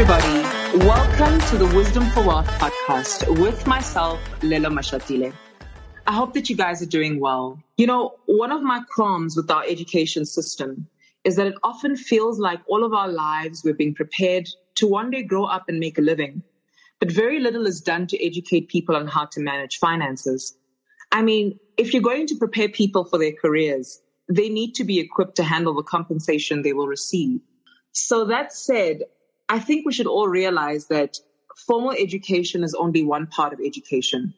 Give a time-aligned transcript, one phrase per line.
[0.00, 0.86] everybody.
[0.86, 5.32] Welcome to the Wisdom for Wealth podcast with myself, Lelo Mashatile.
[6.06, 7.60] I hope that you guys are doing well.
[7.76, 10.86] You know, one of my qualms with our education system
[11.24, 15.10] is that it often feels like all of our lives we're being prepared to one
[15.10, 16.44] day grow up and make a living.
[17.00, 20.56] But very little is done to educate people on how to manage finances.
[21.10, 25.00] I mean, if you're going to prepare people for their careers, they need to be
[25.00, 27.40] equipped to handle the compensation they will receive.
[27.90, 29.02] So that said,
[29.48, 31.18] I think we should all realize that
[31.66, 34.34] formal education is only one part of education.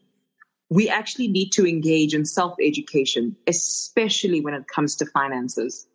[0.68, 5.86] We actually need to engage in self education, especially when it comes to finances.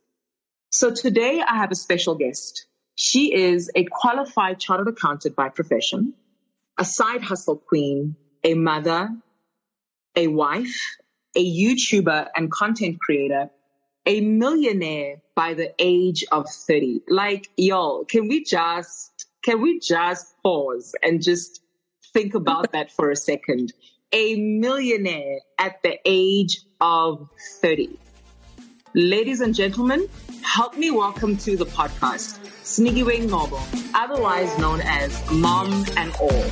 [0.71, 2.67] So today I have a special guest.
[2.95, 6.13] She is a qualified chartered accountant by profession,
[6.77, 9.09] a side hustle queen, a mother,
[10.15, 10.79] a wife,
[11.35, 13.49] a YouTuber and content creator,
[14.05, 17.01] a millionaire by the age of 30.
[17.09, 21.61] Like, yo, can we just, can we just pause and just
[22.13, 23.73] think about that for a second?
[24.13, 27.29] A millionaire at the age of
[27.61, 27.99] 30.
[28.93, 30.07] Ladies and gentlemen,
[30.41, 33.59] help me welcome to the podcast, Sinikiwe Ncgobo,
[33.93, 36.45] otherwise known as Mom and All.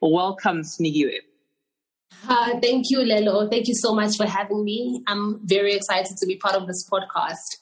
[0.00, 1.27] Welcome, Sinikiwe.
[2.28, 3.50] Uh, thank you, Lelo.
[3.50, 5.02] Thank you so much for having me.
[5.06, 7.56] I'm very excited to be part of this podcast.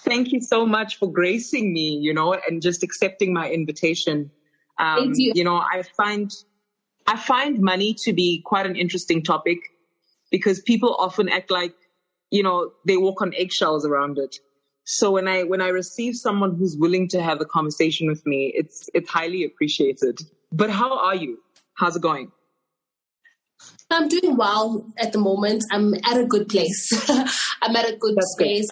[0.00, 4.32] Thank you so much for gracing me, you know, and just accepting my invitation.
[4.78, 5.32] Um, Thank you.
[5.36, 6.30] You know, I find
[7.06, 9.58] I find money to be quite an interesting topic
[10.30, 11.74] because people often act like,
[12.30, 14.34] you know, they walk on eggshells around it.
[14.84, 18.52] So when I when I receive someone who's willing to have a conversation with me,
[18.56, 20.18] it's it's highly appreciated.
[20.50, 21.38] But how are you?
[21.74, 22.32] How's it going?
[23.90, 25.64] I'm doing well at the moment.
[25.70, 26.90] I'm at a good place.
[27.62, 28.68] I'm at a good That's space.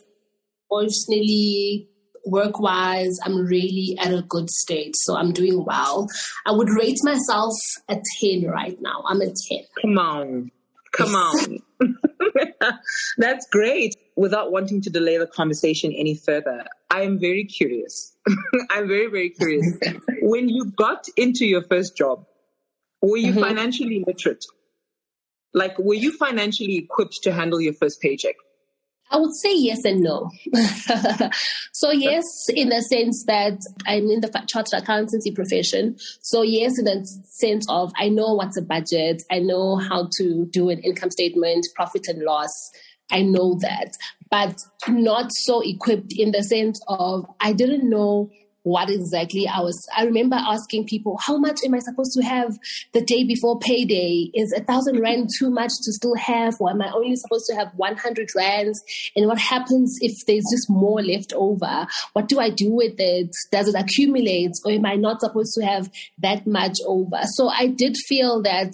[0.69, 1.88] Fortunately,
[2.24, 4.94] work wise, I'm really at a good state.
[4.96, 6.08] So I'm doing well.
[6.46, 7.52] I would rate myself
[7.89, 9.02] a 10 right now.
[9.06, 9.34] I'm a 10.
[9.83, 10.51] Come on.
[10.92, 11.58] Come on.
[13.18, 13.96] That's great.
[14.17, 18.17] Without wanting to delay the conversation any further, I am very curious.
[18.70, 19.78] I'm very, very curious.
[20.22, 22.27] when you got into your first job,
[23.02, 23.40] were you Mhm.
[23.40, 24.45] financially literate?
[25.52, 28.36] Like, were you financially equipped to handle your first paycheck?
[29.11, 30.30] I would say yes and no.
[31.72, 32.24] so yes,
[32.55, 35.96] in the sense that I'm in the chartered accountancy profession.
[36.22, 40.46] So yes, in the sense of I know what's a budget, I know how to
[40.52, 42.70] do an income statement, profit and loss.
[43.10, 43.96] I know that,
[44.30, 44.56] but
[44.86, 48.30] not so equipped in the sense of I didn't know
[48.62, 49.80] what exactly I was.
[49.96, 52.58] I remember asking people, how much am I supposed to have
[52.92, 54.30] the day before payday?
[54.34, 56.54] Is a thousand rand too much to still have?
[56.60, 58.82] Or am I only supposed to have 100 rands?
[59.16, 61.86] And what happens if there's just more left over?
[62.12, 63.30] What do I do with it?
[63.50, 64.52] Does it accumulate?
[64.64, 67.20] Or am I not supposed to have that much over?
[67.34, 68.72] So I did feel that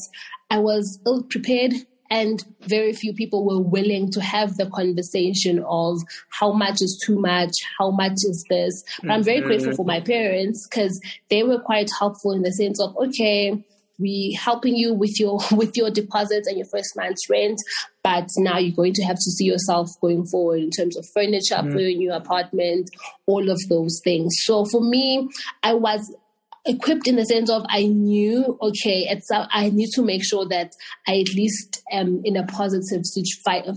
[0.51, 1.73] I was ill prepared
[2.11, 5.99] and very few people were willing to have the conversation of
[6.31, 8.83] how much is too much, how much is this.
[9.03, 11.01] But I'm very grateful for my parents because
[11.31, 13.65] they were quite helpful in the sense of, okay,
[13.99, 17.59] we helping you with your with your deposits and your first month's rent,
[18.03, 21.57] but now you're going to have to see yourself going forward in terms of furniture
[21.57, 21.73] mm-hmm.
[21.73, 22.91] for your new apartment,
[23.27, 24.35] all of those things.
[24.43, 25.29] So for me,
[25.63, 26.15] I was
[26.67, 30.73] equipped in the sense of I knew, okay, it's I need to make sure that
[31.07, 33.77] I at least am in a positive situ- um,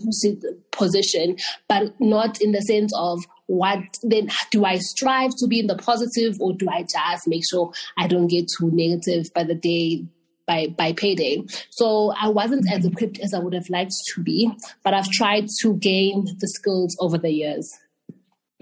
[0.72, 5.68] position, but not in the sense of what then do I strive to be in
[5.68, 9.56] the positive or do I just make sure I don't get too negative by the
[9.56, 10.06] day
[10.46, 11.44] by by payday.
[11.70, 12.94] So I wasn't as mm-hmm.
[12.94, 14.52] equipped as I would have liked to be,
[14.84, 17.72] but I've tried to gain the skills over the years.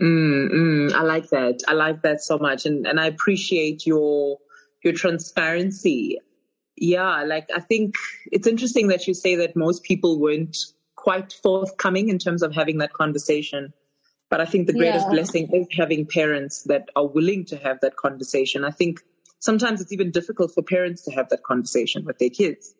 [0.01, 1.61] Mm, mm, I like that.
[1.67, 4.37] I like that so much, and and I appreciate your
[4.83, 6.19] your transparency.
[6.75, 7.95] Yeah, like I think
[8.31, 10.55] it's interesting that you say that most people weren't
[10.95, 13.73] quite forthcoming in terms of having that conversation.
[14.29, 15.13] But I think the greatest Yeah.
[15.13, 18.65] blessing is having parents that are willing to have that conversation.
[18.65, 19.01] I think
[19.39, 22.75] sometimes it's even difficult for parents to have that conversation with their kids.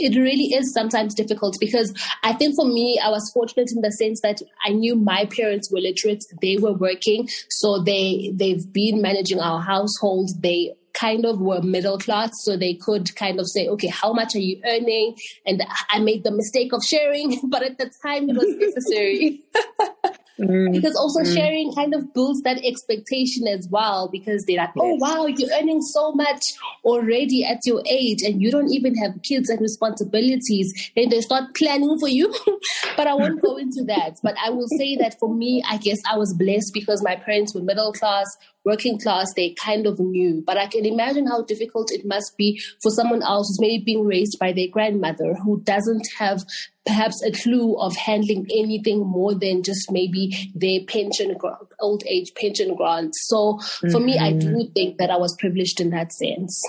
[0.00, 1.92] It really is sometimes difficult because
[2.22, 5.70] I think for me, I was fortunate in the sense that I knew my parents
[5.70, 6.24] were literate.
[6.40, 10.30] They were working, so they they've been managing our household.
[10.42, 14.34] They kind of were middle class, so they could kind of say, okay, how much
[14.34, 15.16] are you earning?
[15.46, 19.40] And I made the mistake of sharing, but at the time it was necessary.
[20.40, 20.72] Mm.
[20.72, 21.34] Because also mm.
[21.34, 25.00] sharing kind of builds that expectation as well because they're like, oh, yes.
[25.02, 26.42] oh, wow, you're earning so much
[26.84, 30.90] already at your age and you don't even have kids and responsibilities.
[30.96, 32.34] Then they start planning for you.
[32.96, 34.16] but I won't go into that.
[34.22, 37.54] But I will say that for me, I guess I was blessed because my parents
[37.54, 38.26] were middle class
[38.64, 40.42] working class, they kind of knew.
[40.46, 44.04] But I can imagine how difficult it must be for someone else who's maybe being
[44.04, 46.44] raised by their grandmother who doesn't have
[46.90, 51.36] perhaps a clue of handling anything more than just maybe their pension,
[51.78, 53.28] old age pension grants.
[53.28, 54.04] So for mm-hmm.
[54.04, 54.72] me, I do mm-hmm.
[54.74, 56.60] think that I was privileged in that sense.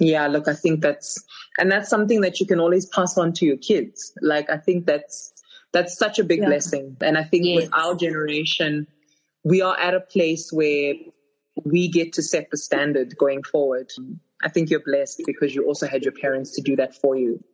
[0.00, 1.22] Yeah, look, I think that's,
[1.58, 4.14] and that's something that you can always pass on to your kids.
[4.22, 5.34] Like, I think that's,
[5.74, 6.46] that's such a big yeah.
[6.46, 6.96] blessing.
[7.02, 7.64] And I think yes.
[7.64, 8.86] with our generation,
[9.44, 10.94] we are at a place where
[11.64, 13.90] we get to set the standard going forward.
[14.42, 17.44] I think you're blessed because you also had your parents to do that for you.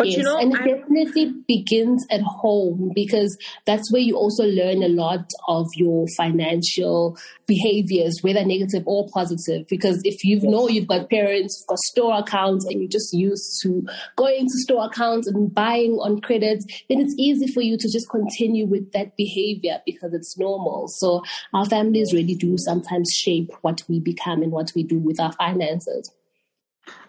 [0.00, 3.36] But yes, you know, and it I'm, definitely begins at home because
[3.66, 9.68] that's where you also learn a lot of your financial behaviors, whether negative or positive.
[9.68, 13.86] Because if you know you've got parents, for store accounts, and you're just used to
[14.16, 18.08] going to store accounts and buying on credit, then it's easy for you to just
[18.08, 20.88] continue with that behavior because it's normal.
[20.88, 25.20] So our families really do sometimes shape what we become and what we do with
[25.20, 26.10] our finances.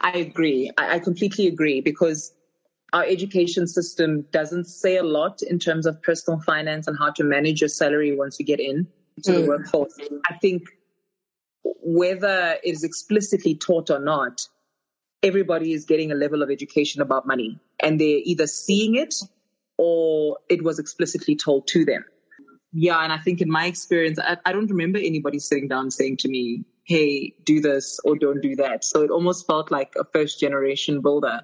[0.01, 0.69] I agree.
[0.77, 2.33] I, I completely agree because
[2.93, 7.23] our education system doesn't say a lot in terms of personal finance and how to
[7.23, 8.88] manage your salary once you get in
[9.23, 9.35] to mm.
[9.35, 9.97] the workforce.
[10.29, 10.63] I think
[11.63, 14.41] whether it is explicitly taught or not,
[15.23, 19.15] everybody is getting a level of education about money and they're either seeing it
[19.77, 22.03] or it was explicitly told to them.
[22.73, 26.17] Yeah, and I think in my experience, I, I don't remember anybody sitting down saying
[26.17, 28.83] to me, hey, do this or don't do that.
[28.85, 31.41] So it almost felt like a first generation builder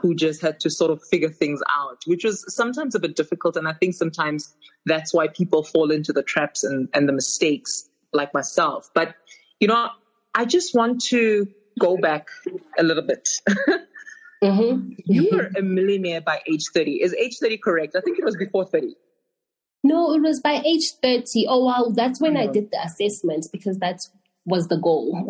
[0.00, 3.56] who just had to sort of figure things out, which was sometimes a bit difficult.
[3.56, 4.54] And I think sometimes
[4.86, 8.90] that's why people fall into the traps and, and the mistakes like myself.
[8.94, 9.14] But,
[9.58, 9.88] you know,
[10.34, 11.48] I just want to
[11.78, 12.28] go back
[12.78, 13.28] a little bit.
[14.42, 14.92] mm-hmm.
[15.06, 17.02] You were a millionaire by age 30.
[17.02, 17.96] Is age 30 correct?
[17.96, 18.94] I think it was before 30.
[19.82, 21.46] No, it was by age 30.
[21.48, 21.90] Oh, wow.
[21.94, 24.00] That's when I did the assessment because that
[24.44, 25.26] was the goal.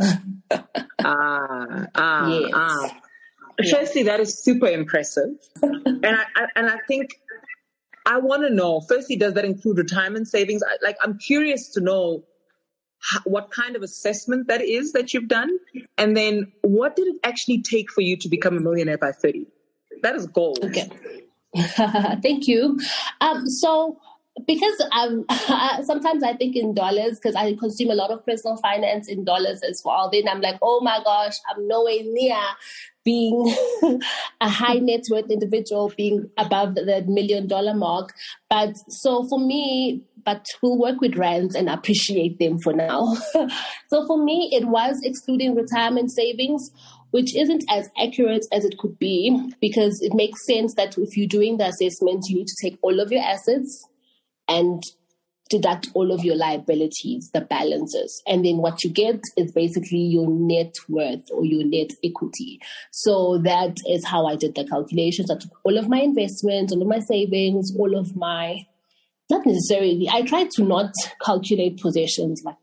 [0.51, 2.51] ah, ah, yes.
[2.53, 3.01] ah.
[3.71, 5.31] Firstly, that is super impressive,
[5.63, 7.11] and I, I, and I think
[8.07, 8.81] I want to know.
[8.81, 10.63] Firstly, does that include retirement savings?
[10.83, 12.25] Like, I'm curious to know
[13.01, 15.51] how, what kind of assessment that is that you've done,
[15.99, 19.47] and then what did it actually take for you to become a millionaire by 30?
[20.03, 20.61] That is gold.
[20.65, 20.89] Okay.
[22.23, 22.79] Thank you.
[23.21, 23.99] Um, so
[24.47, 25.25] because um,
[25.85, 29.63] sometimes I think in dollars because I consume a lot of personal finance in dollars
[29.63, 30.11] as well.
[30.13, 32.39] Then I'm like, oh my gosh, I'm nowhere near
[33.05, 33.55] being
[34.41, 38.13] a high net worth individual, being above the million dollar mark.
[38.49, 43.15] But so for me, but we'll work with rands and appreciate them for now.
[43.89, 46.71] so for me, it was excluding retirement savings
[47.11, 51.27] which isn't as accurate as it could be because it makes sense that if you're
[51.27, 53.85] doing the assessment, you need to take all of your assets
[54.49, 54.83] and
[55.51, 58.23] deduct all of your liabilities, the balances.
[58.27, 62.61] And then what you get is basically your net worth or your net equity.
[62.93, 65.31] So that is how I did the calculations.
[65.31, 68.65] I took all of my investments, all of my savings, all of my,
[69.29, 70.93] not necessarily, I tried to not
[71.23, 72.57] calculate possessions like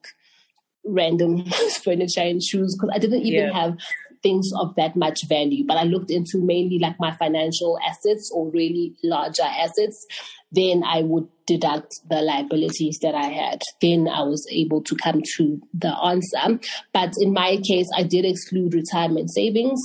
[0.86, 1.44] random
[1.84, 3.54] furniture and shoes because I didn't even yeah.
[3.54, 3.78] have
[4.28, 5.64] things of that much value.
[5.66, 10.06] But I looked into mainly like my financial assets or really larger assets.
[10.52, 13.62] Then I would deduct the liabilities that I had.
[13.82, 16.60] Then I was able to come to the answer.
[16.94, 19.80] But in my case, I did exclude retirement savings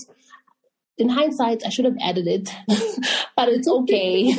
[0.98, 2.48] in hindsight, I should have added it,
[3.36, 4.34] but it's okay.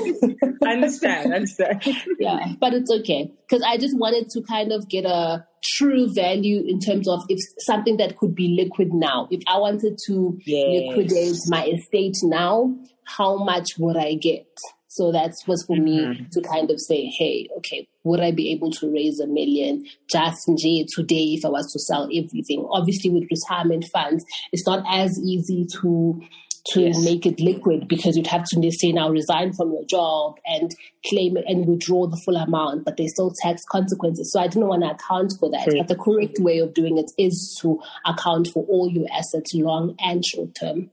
[0.63, 1.33] I understand.
[1.33, 1.81] I understand.
[2.19, 6.63] yeah, but it's okay because I just wanted to kind of get a true value
[6.67, 9.27] in terms of if something that could be liquid now.
[9.31, 10.83] If I wanted to yes.
[10.87, 14.47] liquidate my estate now, how much would I get?
[14.93, 16.21] So that was for mm-hmm.
[16.21, 19.87] me to kind of say, hey, okay, would I be able to raise a million
[20.07, 22.67] just today if I was to sell everything?
[22.69, 26.21] Obviously, with retirement funds, it's not as easy to
[26.65, 27.03] to yes.
[27.03, 30.73] make it liquid because you'd have to say now resign from your job and
[31.05, 34.31] claim it and withdraw the full amount, but there's still tax consequences.
[34.31, 35.67] So I didn't want to account for that.
[35.77, 39.95] But the correct way of doing it is to account for all your assets, long
[39.99, 40.89] and short term.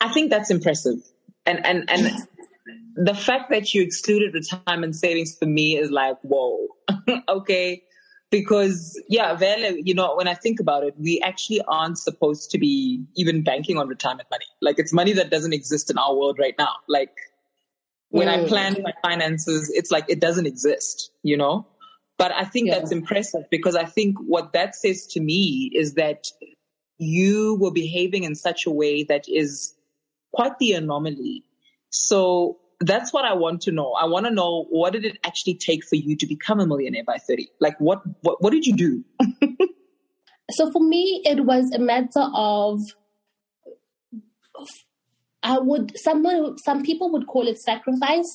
[0.00, 0.98] I think that's impressive.
[1.44, 2.28] And and and
[2.94, 6.68] the fact that you excluded retirement savings for me is like, whoa,
[7.28, 7.82] okay
[8.34, 12.58] because yeah, Vele, you know, when I think about it, we actually aren't supposed to
[12.58, 14.46] be even banking on retirement money.
[14.60, 16.72] Like it's money that doesn't exist in our world right now.
[16.88, 17.16] Like
[18.10, 18.44] when mm.
[18.44, 21.68] I plan my finances, it's like it doesn't exist, you know?
[22.18, 22.78] But I think yeah.
[22.78, 26.26] that's impressive because I think what that says to me is that
[26.98, 29.74] you were behaving in such a way that is
[30.32, 31.44] quite the anomaly.
[31.90, 33.92] So that's what I want to know.
[33.92, 37.04] I want to know what did it actually take for you to become a millionaire
[37.04, 37.48] by 30?
[37.60, 39.04] Like what what, what did you do?
[40.50, 42.80] so for me it was a matter of
[45.42, 48.34] I would someone some people would call it sacrifice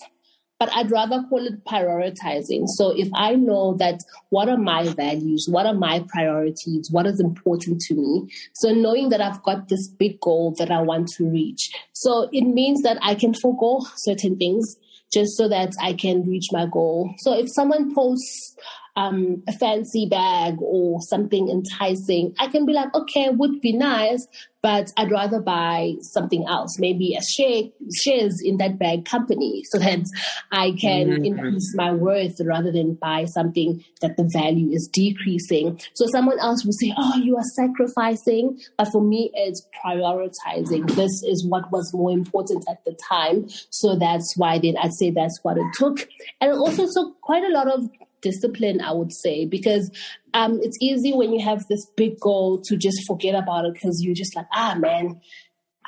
[0.59, 2.67] but I'd rather call it prioritizing.
[2.67, 7.19] So if I know that what are my values, what are my priorities, what is
[7.21, 8.29] important to me.
[8.53, 11.71] So knowing that I've got this big goal that I want to reach.
[11.93, 14.75] So it means that I can forego certain things
[15.13, 17.13] just so that I can reach my goal.
[17.19, 18.55] So if someone posts
[18.95, 24.27] um, a fancy bag or something enticing, I can be like, okay, would be nice,
[24.61, 27.63] but I'd rather buy something else, maybe a share
[28.03, 30.05] shares in that bag company, so that
[30.51, 31.25] I can mm-hmm.
[31.25, 35.79] increase my worth rather than buy something that the value is decreasing.
[35.93, 40.93] So someone else will say, "Oh, you are sacrificing," but for me, it's prioritizing.
[40.95, 45.11] This is what was more important at the time, so that's why then I'd say
[45.11, 45.99] that's what it took,
[46.41, 47.89] and it also took quite a lot of
[48.21, 49.91] discipline, I would say, because
[50.33, 54.03] um, it's easy when you have this big goal to just forget about it because
[54.03, 55.21] you're just like, ah, man,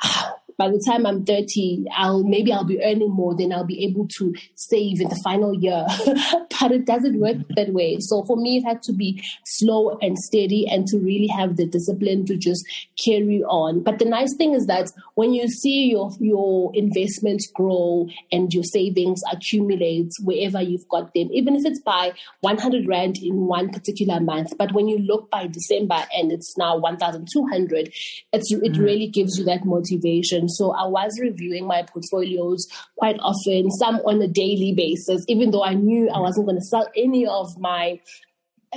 [0.02, 3.84] ah, by the time I'm 30, I'll maybe I'll be earning more, then I'll be
[3.84, 5.86] able to save in the final year.
[6.60, 7.98] but it doesn't work that way.
[8.00, 11.66] So for me, it had to be slow and steady and to really have the
[11.66, 12.64] discipline to just
[13.04, 13.82] carry on.
[13.82, 18.64] But the nice thing is that when you see your your investments grow and your
[18.64, 24.20] savings accumulate wherever you've got them, even if it's by 100 rand in one particular
[24.20, 27.92] month, but when you look by December and it's now 1,200,
[28.32, 28.78] it's it mm.
[28.78, 32.66] really gives you that motivation so I was reviewing my portfolios
[32.96, 36.64] quite often, some on a daily basis, even though I knew I wasn't going to
[36.64, 38.00] sell any of my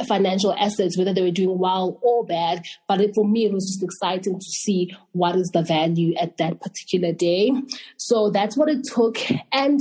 [0.03, 2.65] financial assets, whether they were doing well or bad.
[2.87, 6.37] But it, for me, it was just exciting to see what is the value at
[6.37, 7.51] that particular day.
[7.97, 9.17] So that's what it took.
[9.51, 9.79] And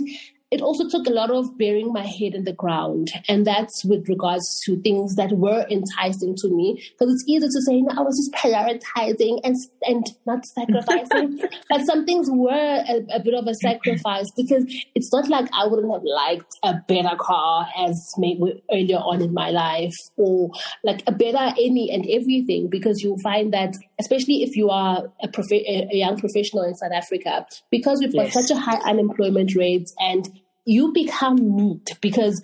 [0.54, 3.10] it also took a lot of burying my head in the ground.
[3.26, 6.80] And that's with regards to things that were enticing to me.
[6.92, 11.40] Because it's easy to say, no, I was just prioritizing and, and not sacrificing.
[11.68, 15.66] but some things were a, a, bit of a sacrifice because it's not like I
[15.66, 20.50] wouldn't have liked a better car as maybe earlier on in my life or
[20.84, 25.26] like a better any and everything because you'll find that, especially if you are a,
[25.26, 28.34] prof- a young professional in South Africa, because we've yes.
[28.34, 30.28] got such a high unemployment rate and
[30.64, 32.40] you become meat because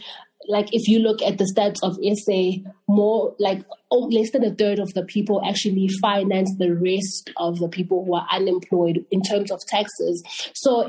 [0.48, 4.54] like if you look at the stats of SA, more like oh, less than a
[4.54, 9.22] third of the people actually finance the rest of the people who are unemployed in
[9.22, 10.22] terms of taxes.
[10.54, 10.88] So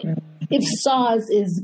[0.50, 1.62] if SARS is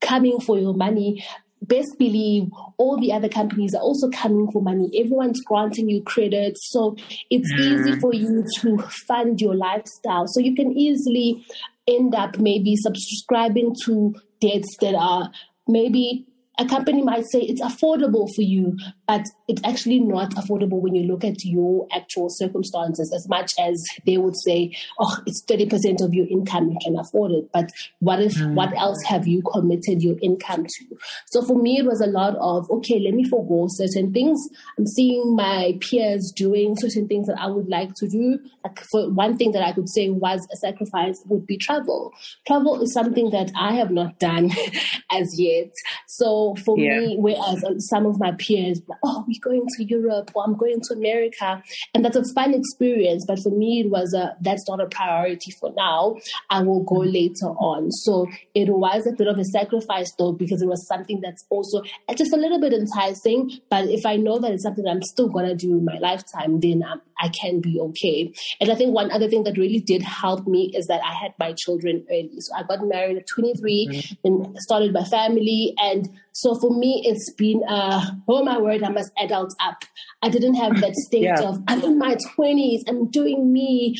[0.00, 1.24] coming for your money,
[1.62, 4.90] best believe all the other companies are also coming for money.
[4.98, 6.56] Everyone's granting you credit.
[6.58, 6.96] So
[7.30, 7.60] it's mm.
[7.60, 10.26] easy for you to fund your lifestyle.
[10.26, 11.44] So you can easily
[11.90, 15.30] end up maybe subscribing to debts that are
[15.68, 16.26] maybe
[16.60, 18.76] a company might say it's affordable for you,
[19.08, 23.82] but it's actually not affordable when you look at your actual circumstances as much as
[24.04, 27.48] they would say, oh, it's 30% of your income, you can afford it.
[27.52, 28.52] But what if, mm.
[28.54, 30.96] what else have you committed your income to?
[31.28, 34.38] So for me, it was a lot of, okay, let me forego certain things.
[34.78, 38.38] I'm seeing my peers doing certain things that I would like to do.
[38.64, 42.12] Like for one thing that I could say was a sacrifice would be travel.
[42.46, 44.50] Travel is something that I have not done
[45.10, 45.72] as yet.
[46.06, 46.98] So for yeah.
[46.98, 50.94] me, whereas some of my peers, oh, we're going to Europe or I'm going to
[50.94, 51.62] America.
[51.94, 53.24] And that's a fun experience.
[53.26, 56.16] But for me, it was a, that's not a priority for now.
[56.50, 57.12] I will go mm-hmm.
[57.12, 57.90] later on.
[57.90, 61.82] So it was a bit of a sacrifice though, because it was something that's also
[62.16, 63.50] just a little bit enticing.
[63.68, 66.60] But if I know that it's something I'm still going to do in my lifetime,
[66.60, 68.32] then I'm, I can be okay.
[68.60, 71.32] And I think one other thing that really did help me is that I had
[71.38, 72.30] my children early.
[72.38, 74.14] So I got married at 23 mm-hmm.
[74.24, 75.74] and started my family.
[75.78, 79.84] And so for me, it's been, uh, oh my word, I must adult up.
[80.22, 81.42] I didn't have that state yeah.
[81.42, 83.96] of, I'm in my 20s, I'm doing me,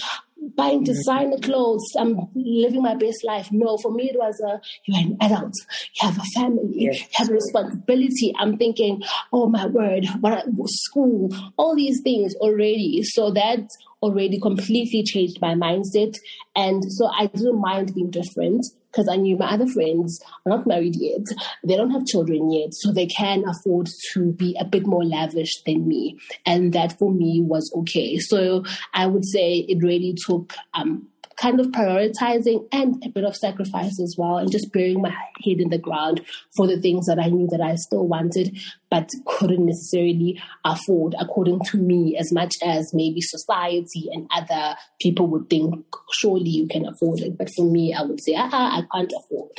[0.57, 0.85] buying mm-hmm.
[0.85, 3.49] designer clothes, I'm living my best life.
[3.53, 5.55] No, for me, it was a, you're an adult,
[6.01, 7.01] you have a family, yes.
[7.01, 8.33] you have a responsibility.
[8.39, 13.03] I'm thinking, oh my word, what school, all these things already.
[13.03, 13.61] So that
[14.03, 16.17] already completely changed my mindset.
[16.57, 20.67] And so I didn't mind being different because I knew my other friends are not
[20.67, 21.27] married yet.
[21.65, 25.63] They don't have children yet, so they can afford to be a bit more lavish
[25.65, 26.19] than me.
[26.47, 28.19] And that for me was okay.
[28.19, 31.07] So I would say it really took um,
[31.41, 35.59] kind of prioritizing and a bit of sacrifice as well, and just burying my head
[35.59, 36.21] in the ground
[36.57, 38.59] for the things that I knew that I still wanted,
[38.91, 45.27] but couldn't necessarily afford according to me as much as maybe society and other people
[45.29, 47.39] would think, surely you can afford it.
[47.39, 49.53] But for me, I would say, uh I can't afford.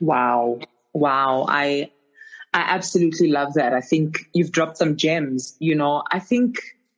[0.00, 0.58] Wow.
[0.92, 1.46] Wow.
[1.48, 1.90] I,
[2.52, 3.72] I absolutely love that.
[3.72, 5.54] I think you've dropped some gems.
[5.60, 6.56] You know, I think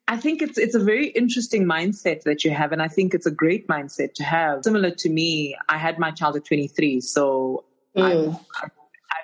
[0.09, 3.27] I think it's it's a very interesting mindset that you have, and I think it's
[3.27, 4.65] a great mindset to have.
[4.65, 7.65] Similar to me, I had my child at 23, so
[7.97, 8.03] mm.
[8.03, 8.71] I've, I've,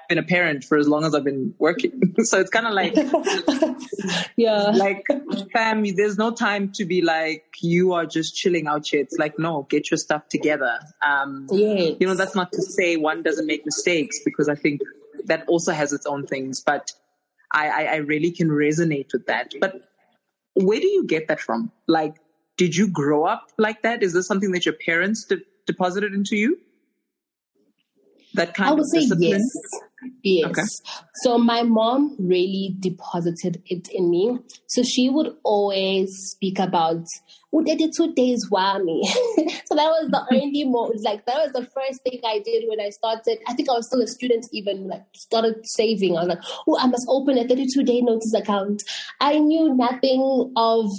[0.08, 2.14] been a parent for as long as I've been working.
[2.22, 2.94] so it's kind of like,
[4.36, 5.04] yeah, like
[5.52, 9.00] fam, there's no time to be like you are just chilling out here.
[9.00, 10.78] It's like no, get your stuff together.
[11.06, 11.96] Um, yes.
[12.00, 14.80] you know, that's not to say one doesn't make mistakes because I think
[15.24, 16.92] that also has its own things, but.
[17.50, 19.54] I, I, I really can resonate with that.
[19.58, 19.80] But
[20.58, 21.70] where do you get that from?
[21.86, 22.16] Like,
[22.56, 24.02] did you grow up like that?
[24.02, 26.58] Is this something that your parents de- deposited into you?
[28.34, 29.30] That kind I would of say discipline?
[29.30, 29.42] yes.
[30.22, 30.50] Yes.
[30.50, 30.62] Okay.
[31.22, 34.38] So my mom really deposited it in me.
[34.66, 37.04] So she would always speak about
[37.50, 39.02] who did it two days me.
[39.64, 40.34] so that was the mm-hmm.
[40.34, 43.38] only moment like that was the first thing I did when I started.
[43.46, 46.16] I think I was still a student even like started saving.
[46.16, 48.82] I was like, oh I must open a 32 day notice account.
[49.20, 50.90] I knew nothing of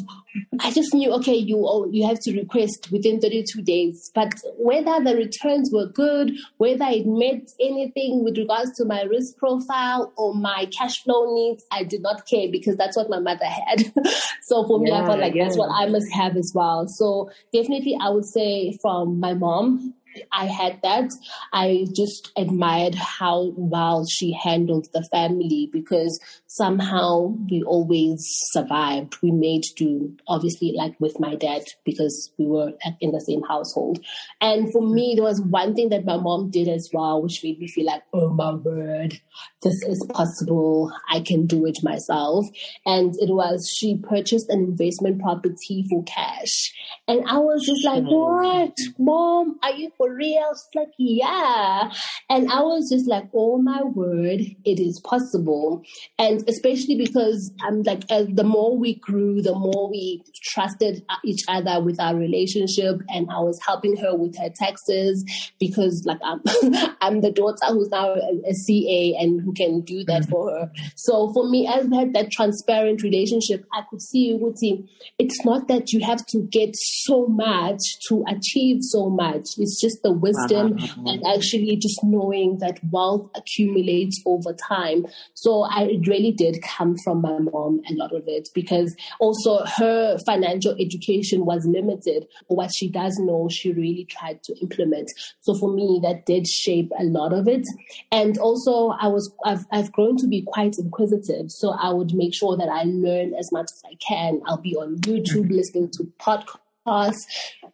[0.61, 4.11] I just knew, okay, you you have to request within 32 days.
[4.13, 9.37] But whether the returns were good, whether it met anything with regards to my risk
[9.37, 13.45] profile or my cash flow needs, I did not care because that's what my mother
[13.45, 13.91] had.
[14.43, 15.45] so for me, I felt like yeah.
[15.45, 16.87] that's what I must have as well.
[16.87, 19.93] So definitely, I would say from my mom,
[20.31, 21.11] I had that.
[21.53, 26.19] I just admired how well she handled the family because
[26.49, 29.15] somehow we always survived.
[29.21, 34.03] We made do, obviously, like with my dad because we were in the same household.
[34.41, 37.59] And for me, there was one thing that my mom did as well, which made
[37.59, 39.21] me feel like, oh my word,
[39.61, 40.91] this is possible.
[41.07, 42.47] I can do it myself.
[42.83, 46.73] And it was she purchased an investment property for cash.
[47.07, 48.75] And I was just like, what?
[48.97, 50.49] Mom, are you for real?
[50.55, 51.91] She's like, yeah.
[52.27, 55.83] And I was just like, oh my word, it is possible.
[56.17, 60.23] And especially because I'm like, as the more we grew, the more we
[60.53, 63.01] trusted each other with our relationship.
[63.09, 65.23] And I was helping her with her taxes
[65.59, 66.41] because like I'm,
[67.01, 70.31] I'm the daughter who's now a, a CA and who can do that mm-hmm.
[70.31, 70.71] for her.
[70.95, 75.91] So for me, as had that transparent relationship, I could see Uguti, it's not that
[75.91, 79.47] you have to get so much to achieve so much.
[79.57, 81.03] It's just the wisdom uh-huh.
[81.05, 85.05] and actually just knowing that wealth accumulates over time.
[85.33, 90.17] So I really did come from my mom, a lot of it, because also her
[90.25, 92.27] financial education was limited.
[92.47, 95.09] What she does know, she really tried to implement.
[95.41, 97.65] So for me, that did shape a lot of it.
[98.11, 101.47] And also I was, I've, I've grown to be quite inquisitive.
[101.49, 104.41] So I would make sure that I learn as much as I can.
[104.47, 105.53] I'll be on YouTube mm-hmm.
[105.53, 106.59] listening to podcasts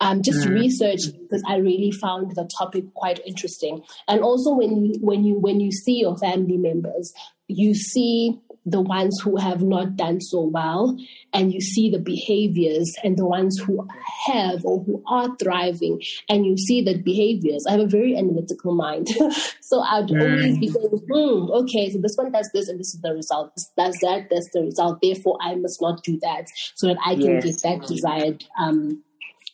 [0.01, 0.53] um, just mm.
[0.53, 3.81] research because I really found the topic quite interesting.
[4.07, 7.13] And also when you when you when you see your family members,
[7.47, 10.97] you see the ones who have not done so well,
[11.33, 13.87] and you see the behaviors and the ones who
[14.27, 17.65] have or who are thriving, and you see the behaviors.
[17.67, 19.07] I have a very analytical mind,
[19.61, 20.21] so I'd mm.
[20.21, 23.53] always be going, hmm, okay, so this one does this, and this is the result.
[23.55, 24.99] This does that, that's the result.
[25.01, 27.43] Therefore, I must not do that, so that I can yes.
[27.45, 29.03] get that desired um,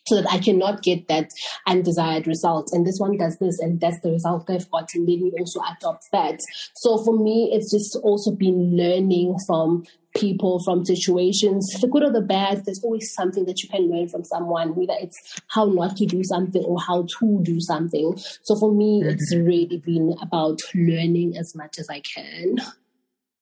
[0.06, 1.30] so that I cannot get that
[1.66, 2.70] undesired result.
[2.72, 4.88] And this one does this, and that's the result I've got.
[4.94, 6.38] And then we also adopt that.
[6.76, 9.84] So for me, it's just also been learning from
[10.14, 12.64] people, from situations, the good or the bad.
[12.64, 16.22] There's always something that you can learn from someone, whether it's how not to do
[16.24, 18.14] something or how to do something.
[18.42, 19.10] So for me, mm-hmm.
[19.10, 22.56] it's really been about learning as much as I can.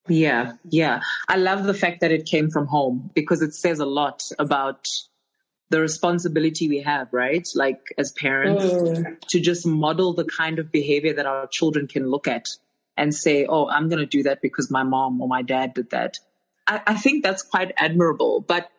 [0.09, 1.01] Yeah, yeah.
[1.29, 4.85] I love the fact that it came from home because it says a lot about
[5.71, 7.49] the responsibility we have, right?
[7.55, 9.21] Like as parents mm.
[9.29, 12.49] to just model the kind of behavior that our children can look at
[12.97, 15.91] and say, Oh, I'm going to do that because my mom or my dad did
[15.91, 16.19] that.
[16.67, 18.71] I, I think that's quite admirable, but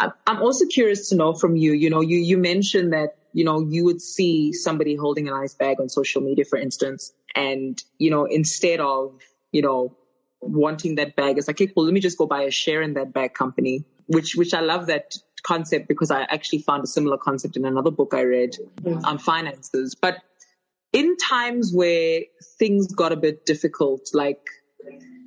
[0.00, 3.60] I'm also curious to know from you, you know, you, you mentioned that, you know,
[3.60, 8.10] you would see somebody holding an ice bag on social media, for instance, and, you
[8.10, 9.96] know, instead of, you know,
[10.40, 12.94] wanting that bag, it's like, okay, well, let me just go buy a share in
[12.94, 17.16] that bag company, which, which I love that concept because I actually found a similar
[17.16, 18.56] concept in another book I read
[19.04, 19.94] on finances.
[19.94, 20.18] But
[20.92, 22.22] in times where
[22.58, 24.40] things got a bit difficult, like,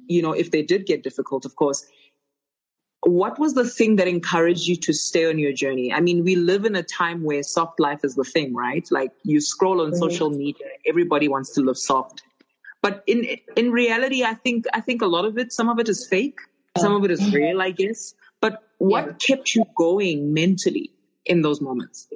[0.08, 1.86] you know, if they did get difficult, of course,
[3.04, 5.92] what was the thing that encouraged you to stay on your journey?
[5.92, 8.88] I mean, we live in a time where soft life is the thing, right?
[8.92, 10.00] Like you scroll on mm-hmm.
[10.00, 12.22] social media, everybody wants to live soft.
[12.82, 15.90] But in in reality, I think I think a lot of it, some of it
[15.90, 16.40] is fake,
[16.78, 18.14] some of it is real, I guess.
[18.82, 19.14] What yeah.
[19.36, 20.90] kept you going mentally
[21.28, 22.08] in those moments?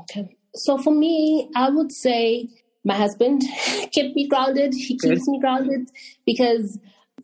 [0.00, 0.34] Okay.
[0.54, 2.48] So for me, I would say
[2.82, 3.42] my husband
[3.94, 4.72] kept me grounded.
[4.72, 5.90] He keeps me grounded
[6.24, 6.78] because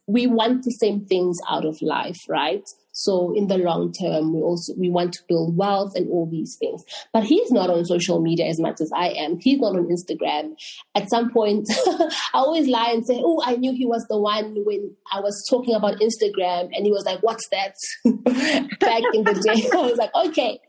[0.07, 2.69] we want the same things out of life, right?
[2.93, 6.57] So in the long term, we also we want to build wealth and all these
[6.61, 6.85] things.
[7.13, 9.39] But he's not on social media as much as I am.
[9.41, 10.55] He's not on Instagram.
[10.95, 14.57] At some point, I always lie and say, "Oh, I knew he was the one
[14.65, 17.75] when I was talking about Instagram," and he was like, "What's that?"
[18.05, 20.61] Back in the day, I was like, "Okay,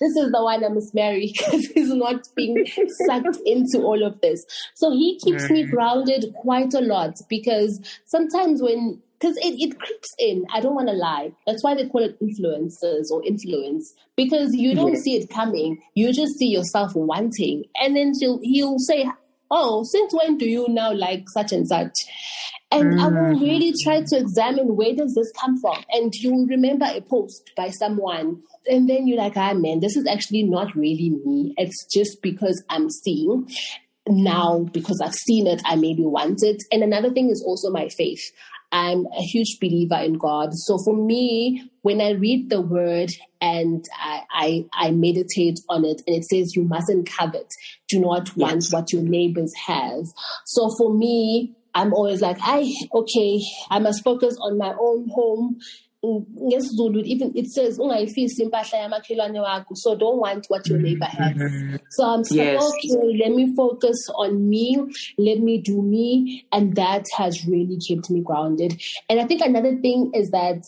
[0.00, 2.64] this is the one I must marry because he's not being
[3.06, 5.74] sucked into all of this." So he keeps me mm-hmm.
[5.74, 10.44] grounded quite a lot because sometimes when because it, it creeps in.
[10.52, 11.32] I don't want to lie.
[11.46, 15.00] That's why they call it influencers or influence because you don't yeah.
[15.00, 15.80] see it coming.
[15.94, 19.06] You just see yourself wanting, and then he'll he'll say,
[19.50, 21.92] "Oh, since when do you now like such and such?"
[22.70, 23.00] And mm.
[23.00, 23.44] I will mm-hmm.
[23.44, 25.84] really try to examine where does this come from.
[25.90, 29.96] And you will remember a post by someone, and then you're like, "Ah, man, this
[29.96, 31.54] is actually not really me.
[31.56, 33.48] It's just because I'm seeing."
[34.06, 36.62] now because I've seen it, I maybe want it.
[36.70, 38.20] And another thing is also my faith.
[38.74, 40.52] I'm a huge believer in God.
[40.52, 43.10] So for me, when I read the word
[43.40, 47.46] and I, I, I meditate on it and it says you mustn't covet,
[47.88, 48.72] do not want yes.
[48.72, 50.06] what your neighbors have.
[50.44, 55.60] So for me, I'm always like, I okay, I must focus on my own home
[56.04, 60.86] Mm, ngesizulu even it says ungayifisi impahla yamakhelwane wakho so don't want what your mm-hmm.
[60.86, 61.80] neighbor has.
[61.90, 62.62] So i'm saying yes.
[62.62, 64.76] okay let me focus on me
[65.18, 68.82] let me do me and that has really kept me grounded.
[69.08, 70.66] And i think another thing is that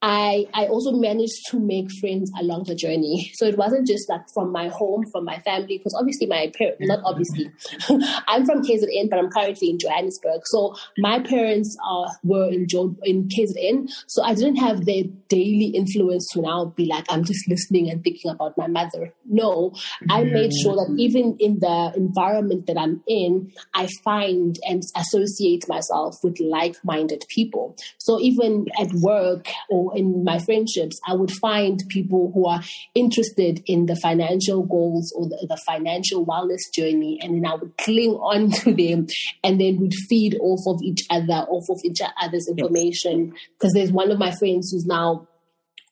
[0.00, 3.32] I I also managed to make friends along the journey.
[3.38, 6.78] So it wasn't just like from my home, from my family, because obviously my parents,
[6.80, 7.50] not obviously,
[8.26, 10.40] I'm from KZN, but I'm currently in Johannesburg.
[10.46, 15.72] So my parents are were in jo- in KZN, so I didn't have their daily
[15.74, 19.12] influence to now be like I'm just listening and thinking about my mother.
[19.24, 19.72] No,
[20.10, 20.98] I made sure that mm.
[20.98, 27.76] even in the environment that I'm in, I find and associate myself with like-minded people.
[27.98, 32.62] So even at work or in my friendships, I would find people who are
[32.94, 37.76] interested in the financial goals or the, the financial wellness journey, and then I would
[37.78, 39.06] cling on to them,
[39.44, 43.34] and then would feed off of each other, off of each other's information.
[43.58, 43.74] Because yes.
[43.74, 45.28] there's one of my friends who's now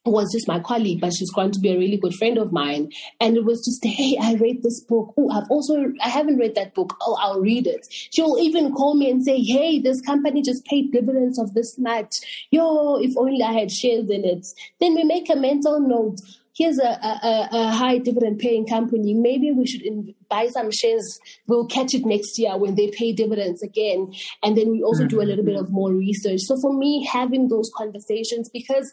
[0.06, 2.90] was just my colleague, but she's going to be a really good friend of mine.
[3.20, 5.14] And it was just, hey, I read this book.
[5.16, 6.96] Oh, I've also, I haven't read that book.
[7.02, 7.86] Oh, I'll read it.
[7.90, 12.12] She'll even call me and say, hey, this company just paid dividends of this much.
[12.50, 14.46] Yo, if only I had shares in it.
[14.80, 16.20] Then we make a mental note
[16.56, 19.14] here's a, a, a, high dividend paying company.
[19.14, 21.18] Maybe we should in, buy some shares.
[21.46, 24.12] We'll catch it next year when they pay dividends again.
[24.42, 25.08] And then we also mm-hmm.
[25.08, 26.40] do a little bit of more research.
[26.40, 28.90] So for me, having those conversations, because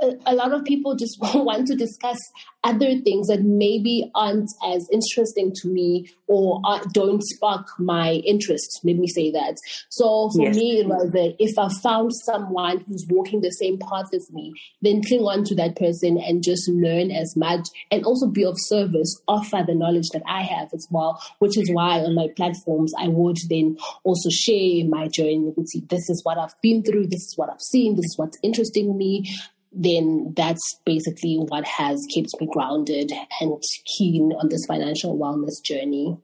[0.00, 2.18] a, a lot of people just want to discuss
[2.62, 8.80] other things that maybe aren't as interesting to me or uh, don't spark my interest.
[8.82, 9.56] Let me say that.
[9.90, 10.56] So for yes.
[10.56, 14.54] me, it was that if I found someone who's walking the same path as me,
[14.80, 18.56] then cling on to that person and just learn as much and also be of
[18.56, 22.94] service, offer the knowledge that I have as well, which is why on my platforms,
[22.98, 25.52] I would then also share my journey.
[25.54, 27.08] You see, this is what I've been through.
[27.08, 27.96] This is what I've seen.
[27.96, 29.30] This is what's interesting me
[29.74, 33.62] then that's basically what has kept me grounded and
[33.98, 36.16] keen on this financial wellness journey.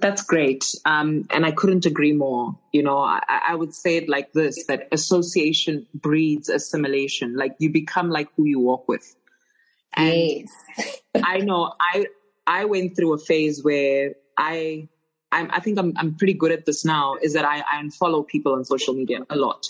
[0.00, 0.64] That's great.
[0.84, 2.58] Um, and I couldn't agree more.
[2.72, 7.36] You know, I, I, would say it like this that association breeds assimilation.
[7.36, 9.14] Like you become like who you walk with.
[9.94, 11.00] And yes.
[11.24, 12.06] I know I
[12.46, 14.88] I went through a phase where I
[15.30, 18.26] I'm, i think I'm I'm pretty good at this now, is that I, I unfollow
[18.26, 19.66] people on social media a lot.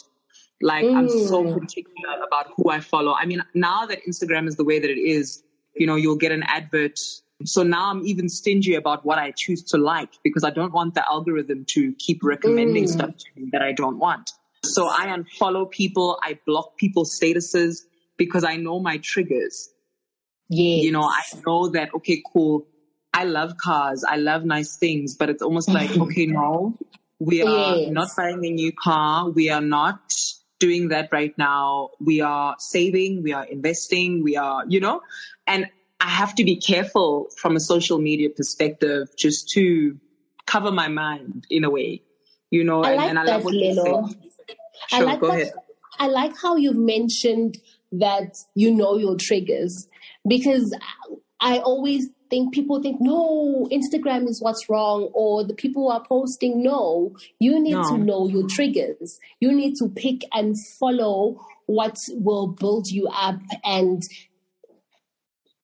[0.60, 0.94] Like mm.
[0.94, 1.58] I'm so mm.
[1.58, 3.14] particular about who I follow.
[3.14, 5.42] I mean, now that Instagram is the way that it is,
[5.74, 6.98] you know, you'll get an advert.
[7.44, 10.94] So now I'm even stingy about what I choose to like because I don't want
[10.94, 12.88] the algorithm to keep recommending mm.
[12.88, 14.30] stuff to me that I don't want.
[14.64, 16.18] So I unfollow people.
[16.22, 17.82] I block people's statuses
[18.16, 19.68] because I know my triggers.
[20.48, 20.82] Yeah.
[20.82, 22.66] You know, I know that, okay, cool.
[23.12, 24.04] I love cars.
[24.08, 26.78] I love nice things, but it's almost like, okay, no,
[27.18, 27.90] we are yes.
[27.90, 29.30] not buying a new car.
[29.30, 30.00] We are not
[30.58, 31.90] doing that right now.
[32.00, 35.02] We are saving, we are investing, we are, you know,
[35.46, 35.68] and
[36.00, 39.98] I have to be careful from a social media perspective just to
[40.46, 42.02] cover my mind in a way,
[42.50, 44.08] you know, I like and, and I love what you Sure,
[44.92, 45.40] I like go that.
[45.40, 45.52] ahead.
[45.98, 47.58] I like how you've mentioned
[47.92, 49.88] that you know your triggers
[50.26, 50.76] because
[51.40, 56.04] I always think people think, no, Instagram is what's wrong, or the people who are
[56.04, 57.14] posting, no.
[57.38, 57.82] You need no.
[57.90, 59.18] to know your triggers.
[59.40, 64.02] You need to pick and follow what will build you up and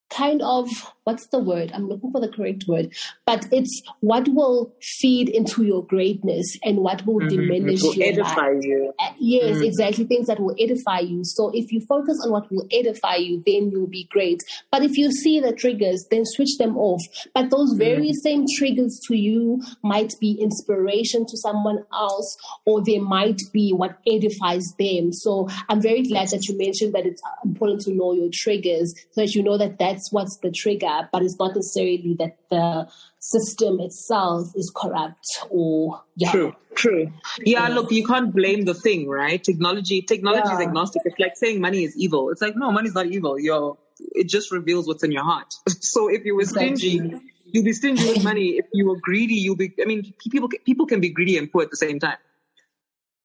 [0.09, 0.69] kind of
[1.03, 1.71] what's the word?
[1.73, 2.93] I'm looking for the correct word,
[3.25, 7.29] but it's what will feed into your greatness and what will mm-hmm.
[7.29, 8.63] diminish will your edify life.
[8.63, 8.93] you.
[8.99, 9.63] Uh, yes, mm-hmm.
[9.63, 10.05] exactly.
[10.05, 11.21] Things that will edify you.
[11.23, 14.39] So if you focus on what will edify you, then you'll be great.
[14.71, 17.01] But if you see the triggers, then switch them off.
[17.33, 18.23] But those very mm-hmm.
[18.23, 23.97] same triggers to you might be inspiration to someone else, or they might be what
[24.07, 25.13] edifies them.
[25.13, 29.21] So I'm very glad that you mentioned that it's important to know your triggers so
[29.21, 32.87] that you know that that's what's the trigger but it's not necessarily that the
[33.19, 36.31] system itself is corrupt or yeah.
[36.31, 37.11] True, true.
[37.39, 39.43] Yeah, yeah, look, you can't blame the thing, right?
[39.43, 40.55] Technology, technology yeah.
[40.55, 41.03] is agnostic.
[41.05, 42.29] It's like saying money is evil.
[42.29, 43.39] It's like no, money's not evil.
[43.39, 45.53] You're, it just reveals what's in your heart.
[45.81, 47.21] so if you were stingy, exactly.
[47.45, 48.57] you'll be stingy with money.
[48.57, 49.73] If you were greedy, you'll be.
[49.81, 52.17] I mean, people people can be greedy and poor at the same time.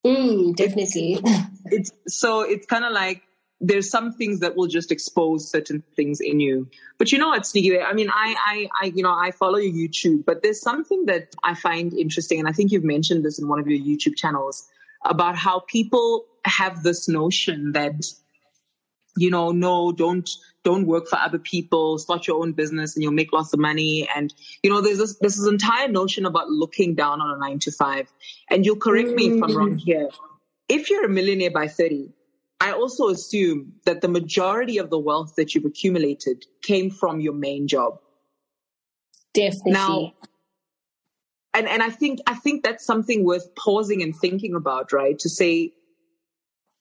[0.07, 1.20] Mm, definitely.
[1.24, 3.22] It's, it's so it's kind of like
[3.61, 6.69] there's some things that will just expose certain things in you.
[6.99, 7.81] But you know what, Sneaky?
[7.81, 11.35] I mean, I, I, I, you know, I follow your YouTube, but there's something that
[11.42, 14.69] I find interesting, and I think you've mentioned this in one of your YouTube channels
[15.05, 17.95] about how people have this notion that,
[19.16, 20.29] you know, no, don't,
[20.62, 24.09] don't work for other people, start your own business and you'll make lots of money.
[24.14, 27.59] And, you know, there's this, there's this entire notion about looking down on a nine
[27.61, 28.12] to five.
[28.51, 29.81] And you'll correct me if I'm wrong mm.
[29.81, 30.09] here.
[30.69, 32.11] If you're a millionaire by 30,
[32.61, 37.35] I also assume that the majority of the wealth that you've accumulated came from your
[37.35, 38.01] main job.
[39.35, 39.73] Definitely.
[39.73, 40.14] Now,
[41.53, 45.19] and, and I think I think that's something worth pausing and thinking about, right?
[45.19, 45.73] To say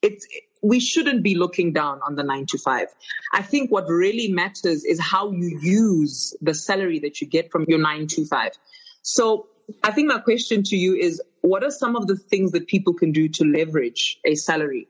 [0.02, 0.26] it's
[0.62, 2.88] we shouldn't be looking down on the nine to five.
[3.34, 7.66] I think what really matters is how you use the salary that you get from
[7.68, 8.54] your nine to five.
[9.02, 9.48] So
[9.84, 12.94] I think my question to you is what are some of the things that people
[12.94, 14.88] can do to leverage a salary?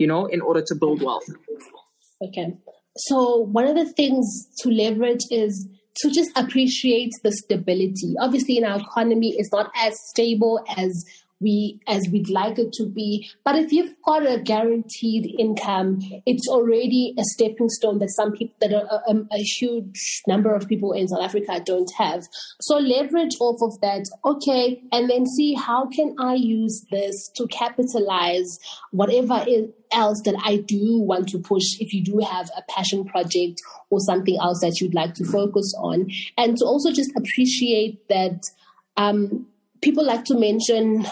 [0.00, 1.28] You know, in order to build wealth.
[2.22, 2.56] Okay.
[2.96, 8.14] So one of the things to leverage is to just appreciate the stability.
[8.18, 11.04] Obviously, in our economy, it's not as stable as
[11.40, 13.28] we as we'd like it to be.
[13.44, 18.54] But if you've got a guaranteed income, it's already a stepping stone that some people
[18.60, 22.24] that are, a, a, huge number of people in South Africa don't have.
[22.60, 27.46] So leverage off of that, okay, and then see how can I use this to
[27.48, 28.58] capitalize
[28.90, 29.44] whatever
[29.92, 31.64] else that I do want to push.
[31.80, 35.74] If you do have a passion project or something else that you'd like to focus
[35.78, 38.44] on, and to also just appreciate that.
[38.96, 39.46] Um,
[39.80, 41.06] people like to mention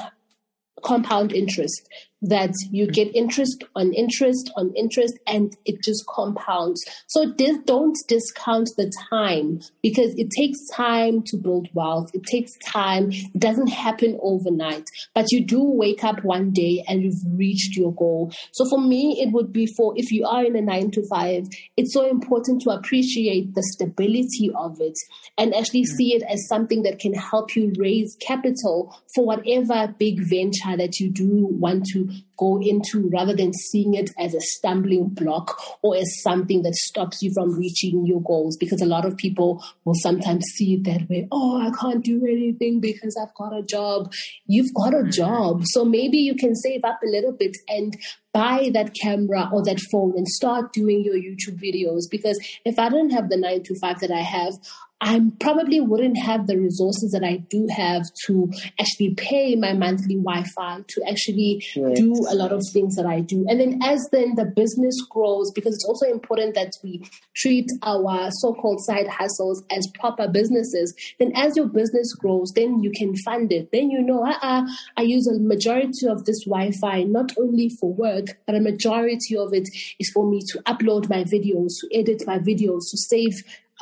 [0.83, 1.89] compound interest
[2.23, 6.83] that you get interest on interest on interest and it just compounds.
[7.07, 7.33] So
[7.65, 12.11] don't discount the time because it takes time to build wealth.
[12.15, 13.11] It takes time.
[13.13, 17.95] It doesn't happen overnight, but you do wake up one day and you've reached your
[17.95, 18.33] goal.
[18.53, 21.47] So for me, it would be for if you are in a nine to five,
[21.77, 24.95] it's so important to appreciate the stability of it
[25.37, 25.97] and actually mm.
[25.97, 30.99] see it as something that can help you raise capital for whatever big venture that
[30.99, 35.97] you do want to go into rather than seeing it as a stumbling block or
[35.97, 38.57] as something that stops you from reaching your goals.
[38.57, 41.29] Because a lot of people will sometimes see it that way.
[41.33, 44.13] Oh, I can't do anything because I've got a job.
[44.47, 45.11] You've got a mm-hmm.
[45.11, 45.63] job.
[45.67, 47.97] So maybe you can save up a little bit and
[48.33, 52.03] buy that camera or that phone and start doing your YouTube videos.
[52.11, 54.55] Because if I don't have the nine to five that I have,
[55.01, 60.17] I probably wouldn't have the resources that I do have to actually pay my monthly
[60.17, 61.95] Wi-Fi to actually right.
[61.95, 63.47] do a lot of things that I do.
[63.49, 67.05] And then as then the business grows, because it's also important that we
[67.37, 70.93] treat our so-called side hustles as proper businesses.
[71.21, 73.71] Then as your business grows, then you can fund it.
[73.71, 78.18] Then you know, uh-uh, I use a majority of this Wi-Fi not only for work,
[78.47, 82.39] but a majority of it is for me to upload my videos, to edit my
[82.39, 83.35] videos, to save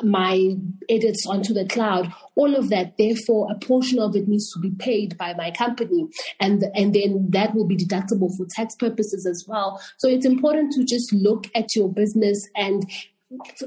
[0.03, 0.55] my
[0.89, 2.97] edits onto the cloud, all of that.
[2.97, 6.07] Therefore, a portion of it needs to be paid by my company,
[6.39, 9.81] and and then that will be deductible for tax purposes as well.
[9.97, 12.85] So it's important to just look at your business and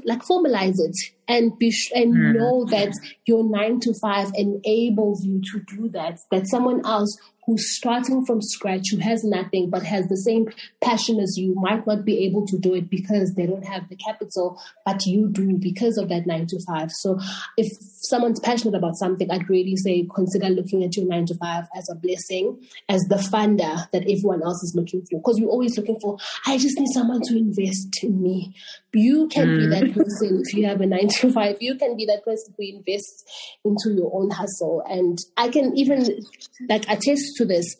[0.05, 0.95] like formalize it
[1.27, 2.35] and be and mm.
[2.35, 2.93] know that
[3.25, 6.19] your nine to five enables you to do that.
[6.31, 7.15] That someone else
[7.51, 10.47] who's starting from scratch, who has nothing but has the same
[10.81, 13.95] passion as you, might not be able to do it because they don't have the
[13.95, 16.89] capital, but you do because of that nine to five.
[16.91, 17.19] So
[17.57, 17.67] if
[18.03, 21.89] someone's passionate about something, I'd really say consider looking at your nine to five as
[21.89, 25.19] a blessing, as the funder that everyone else is looking for.
[25.19, 28.55] Because you're always looking for, I just need someone to invest in me.
[28.93, 29.59] You can mm.
[29.59, 29.95] be that mm.
[29.95, 31.57] person if you have a nine to five.
[31.59, 33.23] You can be that person who invests
[33.63, 34.83] into your own hustle.
[34.87, 36.23] And I can even
[36.69, 37.75] like attest to this.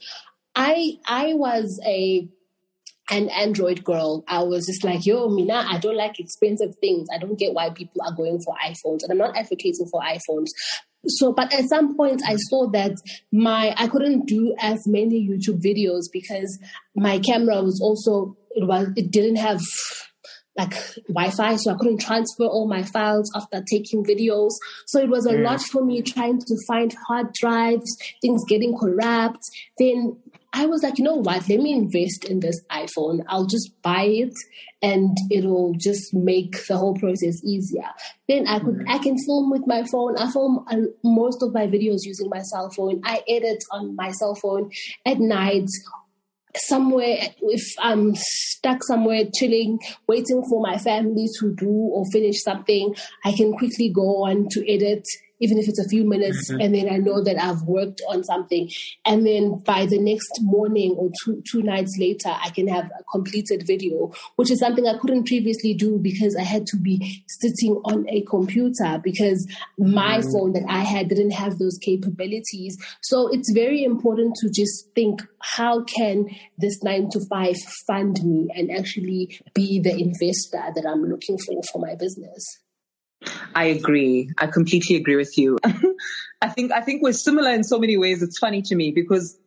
[0.56, 2.28] I I was a
[3.10, 4.24] an Android girl.
[4.28, 7.08] I was just like, yo, Mina, I don't like expensive things.
[7.14, 9.04] I don't get why people are going for iPhones.
[9.04, 10.48] And I'm not advocating for iPhones.
[11.06, 12.94] So, but at some point I saw that
[13.34, 16.58] my, I couldn't do as many YouTube videos because
[16.96, 19.60] my camera was also, it was, it didn't have
[20.58, 20.74] like
[21.08, 24.52] Wi-Fi, so I couldn't transfer all my files after taking videos.
[24.88, 25.44] So it was a mm.
[25.44, 29.40] lot for me trying to find hard drives, things getting corrupt.
[29.78, 30.18] Then
[30.54, 31.48] I was like, you know what?
[31.48, 33.24] Let me invest in this iPhone.
[33.30, 34.34] I'll just buy it,
[34.82, 37.88] and it'll just make the whole process easier.
[38.28, 38.86] Then I could, mm.
[38.90, 40.18] I can film with my phone.
[40.18, 43.00] I film uh, most of my videos using my cell phone.
[43.06, 44.70] I edit on my cell phone
[45.06, 45.70] at night
[46.56, 52.94] somewhere if i'm stuck somewhere chilling waiting for my family to do or finish something
[53.26, 55.04] i can quickly go on to edit
[55.42, 56.62] even if it's a few minutes, mm-hmm.
[56.62, 58.70] and then I know that I've worked on something.
[59.06, 63.04] And then by the next morning or two, two nights later, I can have a
[63.12, 67.82] completed video, which is something I couldn't previously do because I had to be sitting
[67.86, 69.46] on a computer because
[69.78, 70.32] my mm-hmm.
[70.32, 72.78] phone that I had didn't have those capabilities.
[73.02, 77.56] So it's very important to just think, how can this nine to five
[77.88, 82.46] fund me and actually be the investor that I'm looking for for my business?
[83.56, 84.32] I agree.
[84.38, 85.58] I completely agree with you.
[86.42, 88.24] I think I think we're similar in so many ways.
[88.24, 89.38] It's funny to me because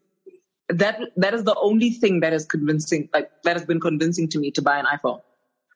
[0.68, 4.38] that that is the only thing that is convincing like that has been convincing to
[4.38, 5.20] me to buy an iPhone.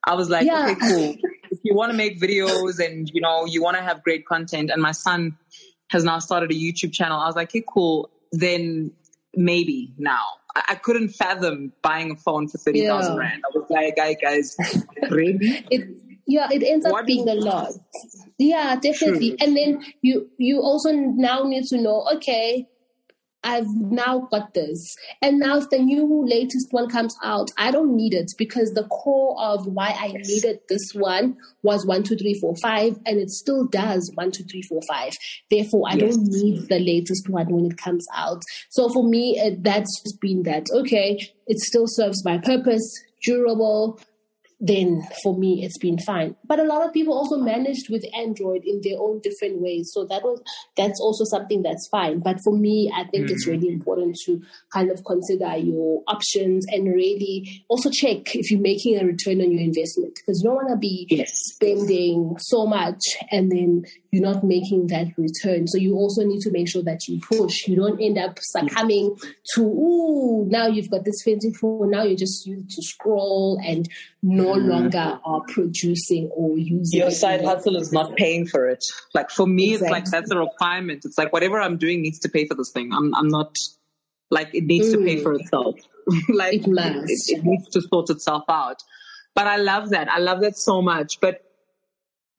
[0.03, 0.69] I was like, yeah.
[0.69, 1.15] okay, cool.
[1.51, 4.71] if you want to make videos and you know you want to have great content,
[4.71, 5.37] and my son
[5.91, 8.09] has now started a YouTube channel, I was like, okay, cool.
[8.31, 8.91] Then
[9.35, 10.23] maybe now.
[10.67, 13.19] I, couldn't fathom buying a phone for thirty thousand yeah.
[13.19, 13.43] rand.
[13.45, 14.57] I was like, guys,
[15.09, 15.65] really?
[15.71, 15.87] it,
[16.29, 17.71] yeah it ends up what being a lot
[18.37, 22.65] yeah definitely and then you you also now need to know okay
[23.43, 24.95] I've now got this.
[25.21, 28.83] And now if the new latest one comes out, I don't need it because the
[28.87, 30.27] core of why I yes.
[30.27, 34.43] needed this one was one, two, three, four, five, and it still does one, two,
[34.43, 35.13] three, four, five.
[35.49, 36.15] Therefore, I yes.
[36.15, 38.41] don't need the latest one when it comes out.
[38.69, 40.67] So for me, it, that's just been that.
[40.71, 42.91] Okay, it still serves my purpose,
[43.23, 43.99] durable,
[44.59, 46.35] then for me it's been fine.
[46.45, 49.91] But a lot of people also managed with Android in their own different ways.
[49.93, 50.41] So that was
[50.75, 52.19] that's also something that's fine.
[52.19, 53.31] But for me, I think mm.
[53.31, 54.41] it's really important to
[54.73, 59.51] kind of consider your options and really also check if you're making a return on
[59.51, 61.31] your investment because you don't want to be yes.
[61.33, 65.67] spending so much and then you're not making that return.
[65.67, 67.67] So you also need to make sure that you push.
[67.67, 69.15] You don't end up succumbing
[69.55, 71.91] to, ooh, now you've got this fancy phone.
[71.91, 73.87] Now you're just used to scroll and
[74.21, 74.67] no mm.
[74.67, 76.99] longer are producing or using.
[76.99, 78.83] Your side hustle is not paying for it.
[79.13, 79.85] Like for me, exactly.
[79.85, 81.05] it's like that's a requirement.
[81.05, 82.91] It's like whatever I'm doing needs to pay for this thing.
[82.93, 83.55] I'm, I'm not
[84.29, 84.93] like it needs mm.
[84.93, 85.39] to pay for mm.
[85.39, 85.75] itself.
[86.29, 88.83] like it, it, it needs to sort itself out.
[89.35, 90.09] But I love that.
[90.11, 91.19] I love that so much.
[91.21, 91.41] But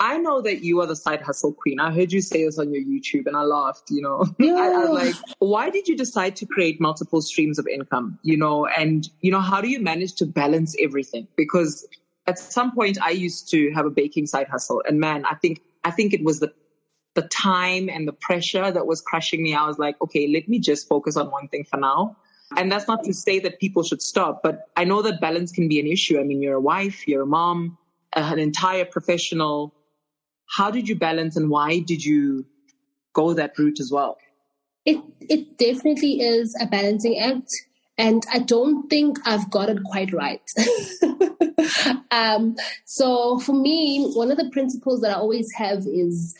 [0.00, 1.78] I know that you are the side hustle queen.
[1.78, 4.24] I heard you say this on your YouTube and I laughed, you know.
[4.38, 4.54] Yeah.
[4.54, 8.66] I, was like, why did you decide to create multiple streams of income, you know,
[8.66, 11.28] and, you know, how do you manage to balance everything?
[11.36, 11.86] Because
[12.26, 15.60] at some point I used to have a baking side hustle and man, I think,
[15.84, 16.50] I think it was the,
[17.14, 19.54] the time and the pressure that was crushing me.
[19.54, 22.16] I was like, okay, let me just focus on one thing for now.
[22.56, 25.68] And that's not to say that people should stop, but I know that balance can
[25.68, 26.18] be an issue.
[26.18, 27.76] I mean, you're a wife, you're a mom,
[28.14, 29.74] an entire professional
[30.56, 32.46] how did you balance and why did you
[33.12, 34.18] go that route as well?
[34.84, 37.48] It it definitely is a balancing act,
[37.98, 40.42] and I don't think I've got it quite right.
[42.10, 46.36] um, so for me, one of the principles that I always have is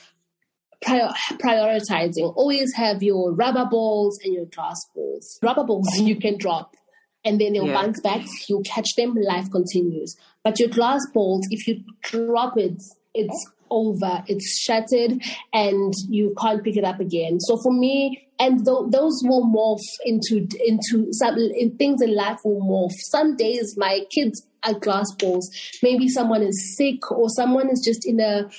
[0.83, 2.33] prior- prioritizing.
[2.35, 5.39] Always have your rubber balls and your glass balls.
[5.43, 6.77] Rubber balls you can drop
[7.25, 7.75] and then they'll yeah.
[7.75, 8.25] bounce back.
[8.49, 10.17] You catch them, life continues.
[10.43, 12.83] But your glass balls, if you drop it,
[13.15, 17.41] it's over, it's shattered, and you can't pick it up again.
[17.41, 22.41] So for me, and th- those will morph into into some in things in life
[22.45, 22.95] will morph.
[23.11, 25.51] Some days my kids are glass balls.
[25.83, 28.51] Maybe someone is sick or someone is just in a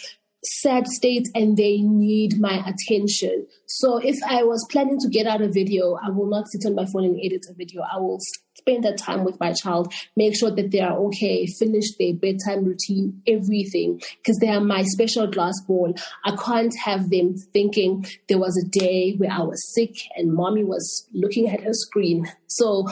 [0.43, 3.45] sad state and they need my attention.
[3.67, 6.75] So if I was planning to get out a video, I will not sit on
[6.75, 7.83] my phone and edit a video.
[7.83, 8.19] I will
[8.57, 12.65] spend that time with my child, make sure that they are okay, finish their bedtime
[12.65, 15.93] routine, everything, because they are my special glass ball.
[16.25, 20.63] I can't have them thinking there was a day where I was sick and mommy
[20.63, 22.27] was looking at her screen.
[22.47, 22.87] So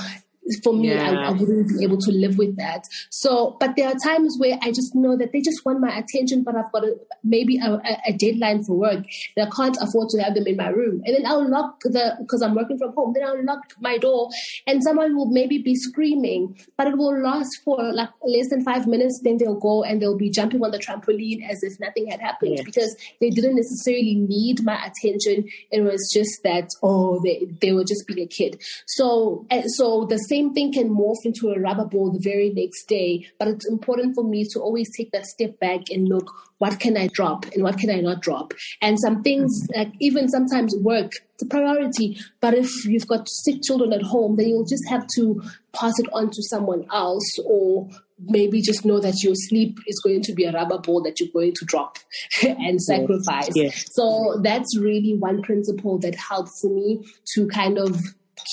[0.63, 1.11] for me, yeah.
[1.11, 2.83] I, I, wouldn't be able to live with that.
[3.09, 6.43] So, but there are times where I just know that they just want my attention,
[6.43, 10.21] but I've got a, maybe a, a deadline for work that I can't afford to
[10.23, 11.01] have them in my room.
[11.05, 14.29] And then I'll lock the, because I'm working from home, then I'll lock my door
[14.67, 18.87] and someone will maybe be screaming, but it will last for like less than five
[18.87, 19.21] minutes.
[19.23, 22.57] Then they'll go and they'll be jumping on the trampoline as if nothing had happened
[22.57, 22.63] yeah.
[22.63, 25.49] because they didn't necessarily need my attention.
[25.71, 28.61] It was just that, oh, they, they were just being a kid.
[28.87, 32.85] So, so the same same thing can morph into a rubber ball the very next
[32.85, 33.27] day.
[33.37, 36.97] But it's important for me to always take that step back and look, what can
[36.97, 38.53] I drop and what can I not drop?
[38.81, 39.79] And some things, mm-hmm.
[39.79, 42.17] like even sometimes work, it's a priority.
[42.41, 45.41] But if you've got sick children at home, then you'll just have to
[45.73, 47.87] pass it on to someone else or
[48.21, 51.29] maybe just know that your sleep is going to be a rubber ball that you're
[51.31, 51.97] going to drop
[52.43, 53.49] and sacrifice.
[53.55, 53.73] Yes.
[53.73, 53.85] Yes.
[53.91, 57.97] So that's really one principle that helps me to kind of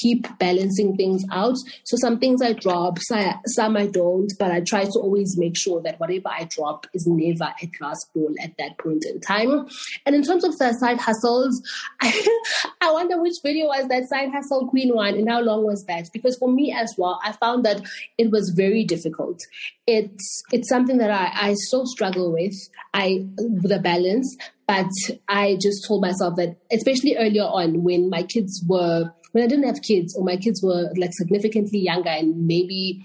[0.02, 1.56] keep balancing things out.
[1.84, 5.80] So some things I drop, some I don't, but I try to always make sure
[5.82, 9.66] that whatever I drop is never a glass ball at that point in time.
[10.04, 11.60] And in terms of the side hustles,
[12.00, 12.40] I,
[12.80, 16.08] I wonder which video was that side hustle queen one and how long was that?
[16.12, 17.82] Because for me as well, I found that
[18.18, 19.40] it was very difficult.
[19.86, 22.54] It's it's something that I, I so struggle with.
[22.94, 24.90] I the balance, but
[25.28, 29.66] I just told myself that, especially earlier on when my kids were when I didn't
[29.66, 33.04] have kids or my kids were like significantly younger and maybe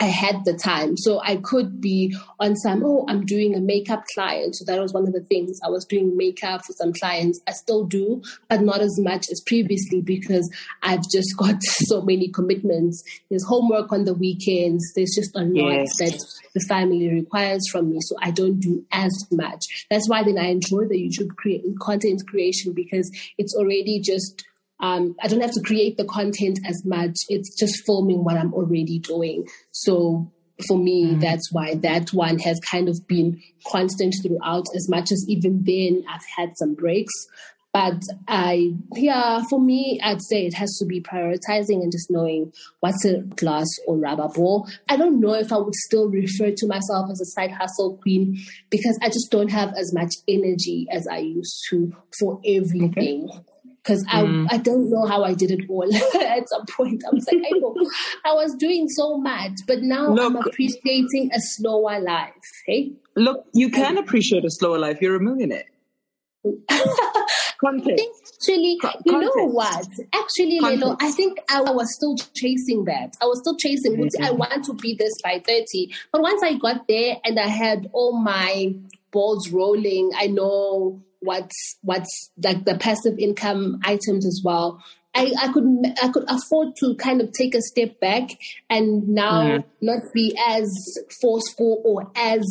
[0.00, 0.96] I had the time.
[0.96, 4.56] So I could be on some, oh, I'm doing a makeup client.
[4.56, 5.60] So that was one of the things.
[5.64, 7.40] I was doing makeup for some clients.
[7.46, 12.26] I still do, but not as much as previously because I've just got so many
[12.26, 13.04] commitments.
[13.30, 14.82] There's homework on the weekends.
[14.96, 15.96] There's just a lot yes.
[15.98, 16.24] that
[16.54, 17.98] the family requires from me.
[18.00, 19.86] So I don't do as much.
[19.90, 24.44] That's why then I enjoy the YouTube cre- content creation because it's already just
[24.80, 27.16] um, I don't have to create the content as much.
[27.28, 29.46] It's just filming what I'm already doing.
[29.72, 30.30] So
[30.68, 31.20] for me, mm.
[31.20, 36.04] that's why that one has kind of been constant throughout, as much as even then
[36.08, 37.12] I've had some breaks.
[37.72, 42.50] But I, yeah, for me, I'd say it has to be prioritizing and just knowing
[42.80, 44.66] what's a glass or rubber ball.
[44.88, 48.42] I don't know if I would still refer to myself as a side hustle queen
[48.70, 53.28] because I just don't have as much energy as I used to for everything.
[53.30, 53.44] Okay
[53.86, 54.46] because mm.
[54.50, 55.88] I I don't know how I did it all.
[56.16, 57.74] At some point, I was like, I know
[58.24, 62.32] I was doing so much, but now look, I'm appreciating a slower life.
[62.66, 65.00] Hey, look, you can appreciate a slower life.
[65.00, 65.64] You're a millionaire.
[67.64, 69.88] Actually, you know what?
[70.12, 73.16] Actually, Lelo, I think I was still chasing that.
[73.20, 73.96] I was still chasing.
[73.96, 74.24] Mm-hmm.
[74.24, 75.92] I want to be this by 30.
[76.12, 78.74] But once I got there and I had all my
[79.10, 84.82] balls rolling, I know what's what's like the passive income items as well.
[85.14, 85.64] I, I could
[86.02, 88.30] I could afford to kind of take a step back
[88.68, 89.64] and now mm.
[89.80, 90.70] not be as
[91.20, 92.44] forceful or as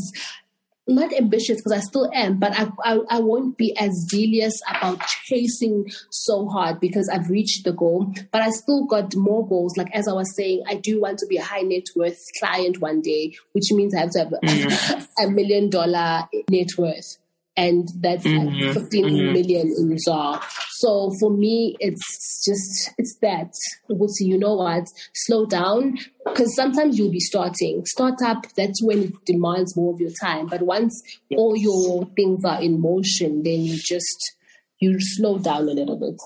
[0.88, 5.02] not ambitious because I still am, but I, I, I won't be as zealous about
[5.26, 8.14] chasing so hard because I've reached the goal.
[8.32, 9.78] But I still got more goals.
[9.78, 12.82] Like as I was saying, I do want to be a high net worth client
[12.82, 15.08] one day, which means I have to have mm.
[15.24, 17.18] a million dollar net worth
[17.58, 18.66] and that's mm-hmm.
[18.66, 19.34] like 15 mm-hmm.
[19.34, 20.42] million in ZAR.
[20.72, 23.52] So for me, it's just, it's that.
[23.88, 24.86] We'll see, you know what?
[25.14, 27.84] Slow down because sometimes you'll be starting.
[27.86, 30.48] Startup, that's when it demands more of your time.
[30.48, 31.38] But once yes.
[31.40, 34.36] all your things are in motion, then you just,
[34.80, 36.20] you slow down a little bit.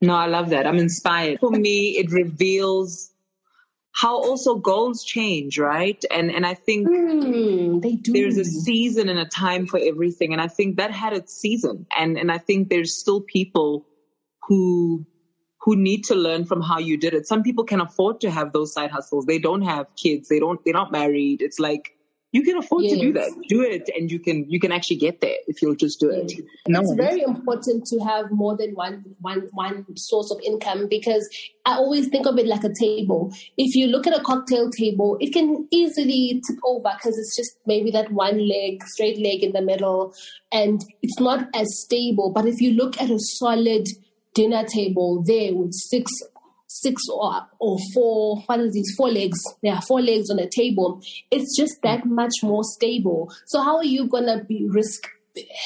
[0.00, 0.66] No, I love that.
[0.66, 1.40] I'm inspired.
[1.40, 3.12] For me, it reveals
[3.94, 6.02] how also goals change, right?
[6.10, 8.12] And and I think mm, they do.
[8.12, 11.86] there's a season and a time for everything, and I think that had its season,
[11.96, 13.86] and and I think there's still people
[14.46, 15.06] who
[15.62, 17.26] who need to learn from how you did it.
[17.26, 19.26] Some people can afford to have those side hustles.
[19.26, 20.28] They don't have kids.
[20.28, 20.60] They don't.
[20.64, 21.42] They're not married.
[21.42, 21.97] It's like
[22.38, 22.92] you can afford yes.
[22.92, 23.30] to do that.
[23.48, 26.32] Do it, and you can you can actually get there if you'll just do it.
[26.68, 31.28] No it's very important to have more than one one one source of income because
[31.66, 33.34] I always think of it like a table.
[33.56, 37.58] If you look at a cocktail table, it can easily tip over because it's just
[37.66, 40.14] maybe that one leg, straight leg in the middle,
[40.52, 42.30] and it's not as stable.
[42.30, 43.88] But if you look at a solid
[44.34, 46.12] dinner table there with six
[46.68, 50.48] six or, or four, what are these, four legs, there are four legs on a
[50.48, 51.00] table,
[51.30, 53.32] it's just that much more stable.
[53.46, 55.08] So how are you to be risk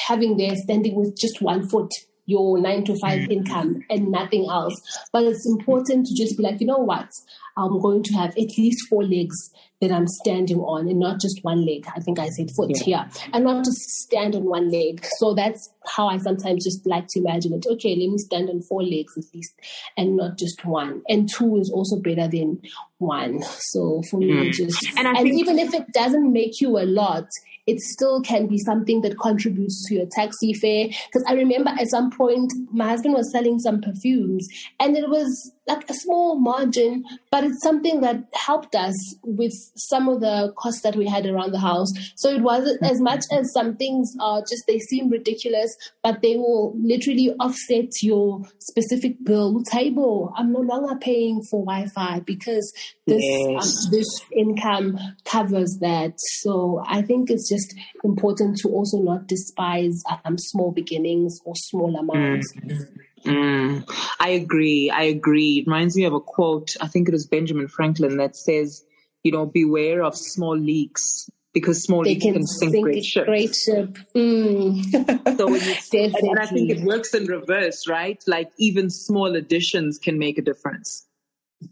[0.07, 1.91] having there standing with just one foot
[2.25, 3.31] your nine to five mm.
[3.31, 4.73] income and nothing else.
[5.11, 7.09] But it's important to just be like, you know what?
[7.57, 9.51] I'm going to have at least four legs
[9.81, 11.85] that I'm standing on and not just one leg.
[11.93, 12.83] I think I said foot yeah.
[12.83, 15.05] here and not just stand on one leg.
[15.19, 17.65] So that's how I sometimes just like to imagine it.
[17.69, 19.53] Okay, let me stand on four legs at least
[19.97, 21.01] and not just one.
[21.09, 22.61] And two is also better than
[22.97, 23.43] one.
[23.43, 24.41] So for mm.
[24.41, 27.25] me, just, and, and think- even if it doesn't make you a lot,
[27.65, 30.87] it still can be something that contributes to your taxi fare.
[31.05, 34.49] Because I remember at some point my husband was selling some perfumes
[34.79, 38.93] and it was like a small margin, but it's something that helped us
[39.23, 41.87] with some of the costs that we had around the house.
[42.15, 46.35] So it wasn't as much as some things are just they seem ridiculous, but they
[46.35, 50.33] will literally offset your specific bill table.
[50.35, 52.73] I'm no longer paying for Wi-Fi because
[53.07, 53.85] this yes.
[53.85, 56.13] um, this income covers that.
[56.41, 61.95] So I think it's just important to also not despise um, small beginnings or small
[61.95, 62.53] amounts.
[62.57, 62.87] Mm.
[63.25, 64.89] Mm, I agree.
[64.89, 65.59] I agree.
[65.59, 66.75] It reminds me of a quote.
[66.81, 68.83] I think it was Benjamin Franklin that says,
[69.23, 73.05] you know, beware of small leaks because small they leaks can, can sink, sink great
[73.05, 73.25] ships.
[73.25, 73.97] Great ship.
[74.15, 75.37] Mm.
[75.37, 78.21] so when you, and I think it works in reverse, right?
[78.27, 81.05] Like even small additions can make a difference.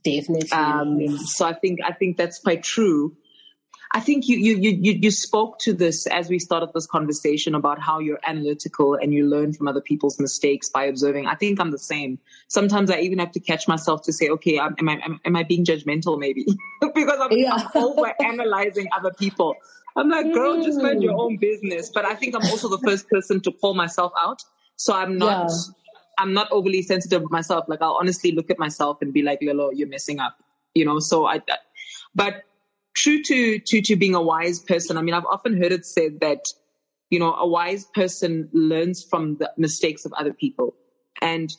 [0.03, 0.51] Definitely.
[0.51, 3.17] Um, so I think I think that's quite true.
[3.93, 7.81] I think you, you, you, you spoke to this as we started this conversation about
[7.81, 11.27] how you're analytical and you learn from other people's mistakes by observing.
[11.27, 12.17] I think I'm the same.
[12.47, 15.43] Sometimes I even have to catch myself to say, okay, am I, am, am I
[15.43, 16.45] being judgmental maybe?
[16.81, 17.67] because I'm, yeah.
[17.75, 19.55] I'm over analyzing other people.
[19.97, 21.19] I'm like, girl, just mind your mm.
[21.19, 21.91] own business.
[21.93, 24.41] But I think I'm also the first person to call myself out.
[24.77, 25.73] So I'm not, yeah.
[26.17, 27.65] I'm not overly sensitive with myself.
[27.67, 30.37] Like I'll honestly look at myself and be like, Lelo, you're messing up,
[30.73, 30.99] you know?
[30.99, 31.41] So I,
[32.15, 32.45] but
[33.01, 36.19] true to, to, to being a wise person, I mean, I've often heard it said
[36.21, 36.45] that,
[37.09, 40.75] you know, a wise person learns from the mistakes of other people.
[41.21, 41.51] And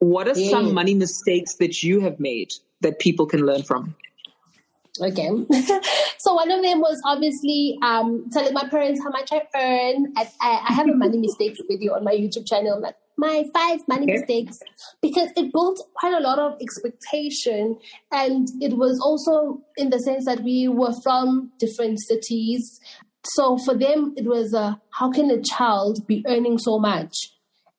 [0.00, 3.94] what are some money mistakes that you have made that people can learn from?
[5.00, 5.28] Okay.
[6.18, 10.12] so one of them was obviously um, telling my parents how much I earn.
[10.16, 12.80] I, I, have a money mistakes video on my YouTube channel.
[12.80, 14.12] Like, my five money okay.
[14.12, 14.58] mistakes
[15.02, 17.76] because it built quite a lot of expectation.
[18.12, 22.80] And it was also in the sense that we were from different cities.
[23.34, 27.12] So for them it was a how can a child be earning so much?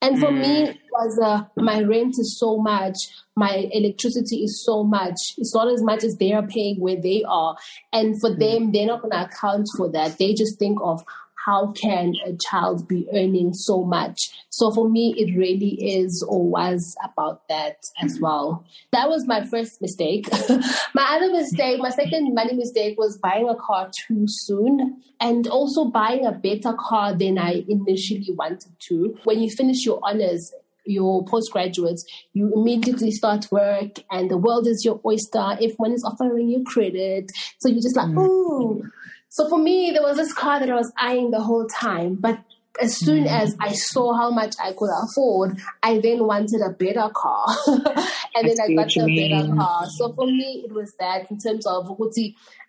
[0.02, 0.40] And for mm.
[0.40, 2.96] me it was a my rent is so much.
[3.34, 5.16] My electricity is so much.
[5.38, 7.56] It's not as much as they are paying where they are.
[7.92, 8.38] And for mm.
[8.38, 10.18] them they're not going to account for that.
[10.18, 11.02] They just think of
[11.44, 14.30] how can a child be earning so much?
[14.50, 18.64] So for me, it really is or was about that as well.
[18.92, 20.26] That was my first mistake.
[20.94, 25.86] my other mistake, my second money mistake was buying a car too soon and also
[25.86, 29.16] buying a better car than I initially wanted to.
[29.24, 30.52] When you finish your honors,
[30.84, 35.52] your postgraduates, you immediately start work and the world is your oyster.
[35.52, 37.30] Everyone is offering you credit.
[37.58, 38.82] So you're just like, oh,
[39.30, 42.40] so for me, there was this car that I was eyeing the whole time, but
[42.82, 43.30] as soon mm.
[43.30, 47.46] as I saw how much I could afford, I then wanted a better car.
[47.66, 49.86] and then I, got a better car.
[49.86, 51.96] So for me, it was that in terms of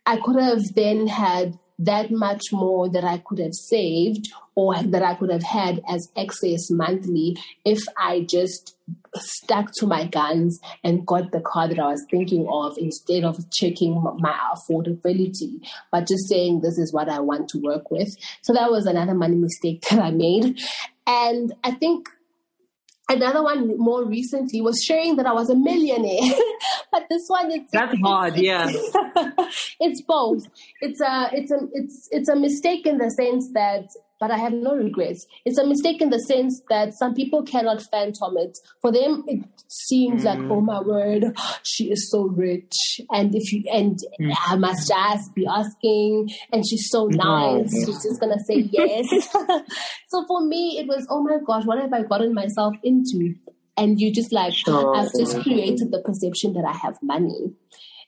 [0.06, 5.04] I could have then had that much more that I could have saved or that
[5.04, 8.76] I could have had as excess monthly if I just
[9.16, 13.50] stuck to my guns and got the car that I was thinking of instead of
[13.52, 18.10] checking my affordability, but just saying this is what I want to work with.
[18.42, 20.60] So that was another money mistake that I made.
[21.08, 22.10] And I think
[23.12, 26.34] Another one more recently was sharing that I was a millionaire,
[26.92, 28.38] but this one it's that's hard.
[28.38, 28.70] Yeah,
[29.80, 30.44] it's both.
[30.80, 33.90] It's a it's a it's it's a mistake in the sense that
[34.22, 35.26] but I have no regrets.
[35.46, 38.56] It's a mistake in the sense that some people cannot phantom it.
[38.80, 40.26] For them, it seems mm.
[40.26, 44.34] like, oh my word, she is so rich, and if you and mm.
[44.48, 47.86] I must just be asking, and she's so nice, no.
[47.86, 49.10] she's just gonna say yes.
[50.08, 53.34] so for me, it was, oh my gosh, what have I gotten myself into?
[53.76, 54.96] And you just like, sure.
[54.96, 57.56] I've just created the perception that I have money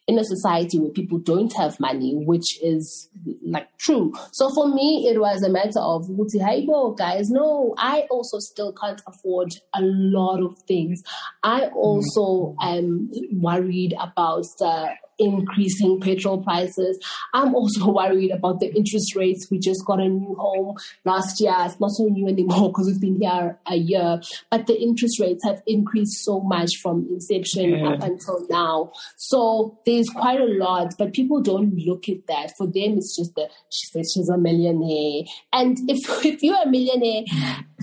[0.07, 3.09] in a society where people don't have money, which is
[3.45, 4.13] like true.
[4.31, 9.01] So for me, it was a matter of, Haibo, guys, no, I also still can't
[9.07, 11.03] afford a lot of things.
[11.43, 12.67] I also mm-hmm.
[12.67, 13.09] am
[13.41, 14.89] worried about the
[15.19, 16.99] increasing petrol prices.
[17.33, 19.47] I'm also worried about the interest rates.
[19.49, 21.55] We just got a new home last year.
[21.59, 24.21] It's not so new anymore because it's been here a year.
[24.49, 27.89] But the interest rates have increased so much from inception yeah.
[27.89, 28.91] up until now.
[29.17, 32.53] So there's quite a lot, but people don't look at that.
[32.57, 35.23] For them, it's just that she says she's a millionaire.
[35.51, 37.23] And if, if you're a millionaire,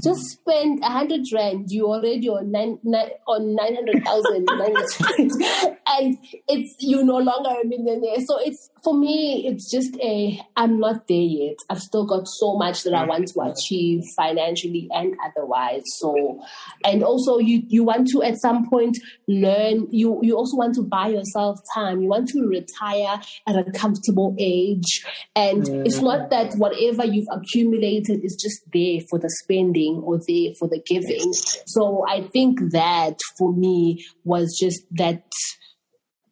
[0.03, 4.49] just spend a hundred rand, you already on nine, nine on nine hundred thousand,
[5.87, 8.21] and it's you no longer a millionaire.
[8.25, 11.57] So it's for me, it's just a I'm not there yet.
[11.69, 15.83] I've still got so much that I want to achieve financially and otherwise.
[15.99, 16.41] So,
[16.85, 19.87] and also you you want to at some point learn.
[19.91, 22.01] You you also want to buy yourself time.
[22.01, 25.05] You want to retire at a comfortable age,
[25.35, 25.87] and mm.
[25.87, 30.69] it's not that whatever you've accumulated is just there for the spending or there for
[30.69, 31.33] the giving.
[31.67, 35.23] So I think that for me was just that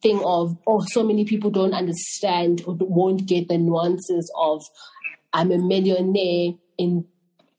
[0.01, 4.63] thing of oh so many people don't understand or won't get the nuances of
[5.33, 7.05] I'm a millionaire in,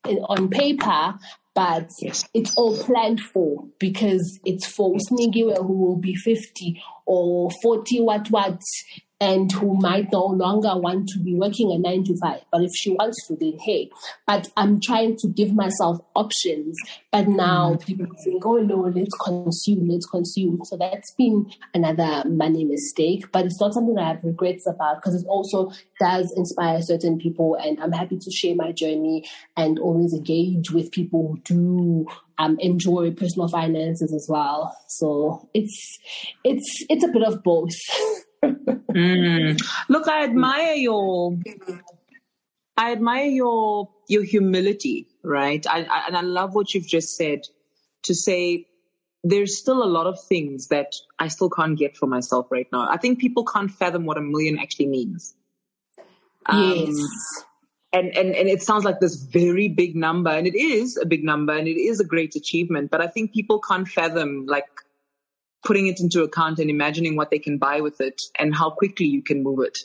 [0.09, 1.19] in on paper
[1.55, 2.25] but yes.
[2.33, 8.31] it's all planned for because it's for Sinikiwe who will be 50 or 40 what
[8.31, 8.61] what
[9.21, 12.41] and who might no longer want to be working a nine to five.
[12.51, 13.91] But if she wants to, then hey.
[14.27, 16.77] But I'm trying to give myself options.
[17.13, 17.85] But now mm.
[17.85, 20.61] people think, oh no, let's consume, let's consume.
[20.65, 23.31] So that's been another money mistake.
[23.31, 27.19] But it's not something that I have regrets about because it also does inspire certain
[27.19, 27.57] people.
[27.57, 32.07] And I'm happy to share my journey and always engage with people who do
[32.39, 34.75] um, enjoy personal finances as well.
[34.89, 35.99] So it's
[36.43, 37.77] it's it's a bit of both.
[38.43, 39.61] mm.
[39.89, 41.39] Look, I admire your,
[42.77, 45.65] I admire your your humility, right?
[45.69, 47.43] I, I, and I love what you've just said
[48.03, 48.67] to say
[49.23, 52.89] there's still a lot of things that I still can't get for myself right now.
[52.91, 55.35] I think people can't fathom what a million actually means.
[56.47, 57.45] Um, yes.
[57.93, 61.25] And, and, and it sounds like this very big number and it is a big
[61.25, 64.69] number and it is a great achievement, but I think people can't fathom like
[65.65, 69.07] putting it into account and imagining what they can buy with it and how quickly
[69.07, 69.79] you can move it.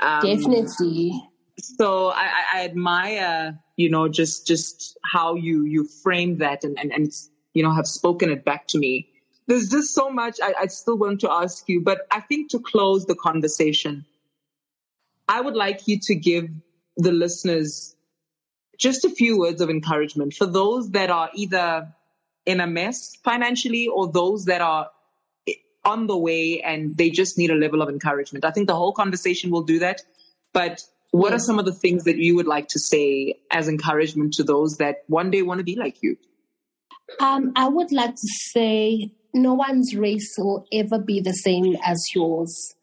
[0.00, 1.12] Um, Definitely.
[1.58, 6.92] So I, I, admire, you know, just just how you you frame that and, and,
[6.92, 7.12] and
[7.52, 9.08] you know have spoken it back to me.
[9.46, 12.58] There's just so much I, I still want to ask you, but I think to
[12.58, 14.06] close the conversation,
[15.28, 16.48] I would like you to give
[16.96, 17.94] the listeners
[18.78, 21.92] just a few words of encouragement for those that are either
[22.46, 24.90] in a mess financially or those that are
[25.84, 28.44] on the way and they just need a level of encouragement.
[28.44, 30.02] I think the whole conversation will do that.
[30.52, 34.34] But what are some of the things that you would like to say as encouragement
[34.34, 36.16] to those that one day want to be like you?
[37.20, 42.02] Um, I would like to say no one's race will ever be the same as
[42.14, 42.74] yours.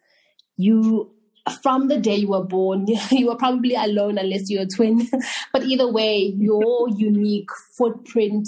[0.58, 1.12] You,
[1.64, 5.08] from the day you were born, you were probably alone unless you're a twin.
[5.54, 8.48] but either way, your unique footprint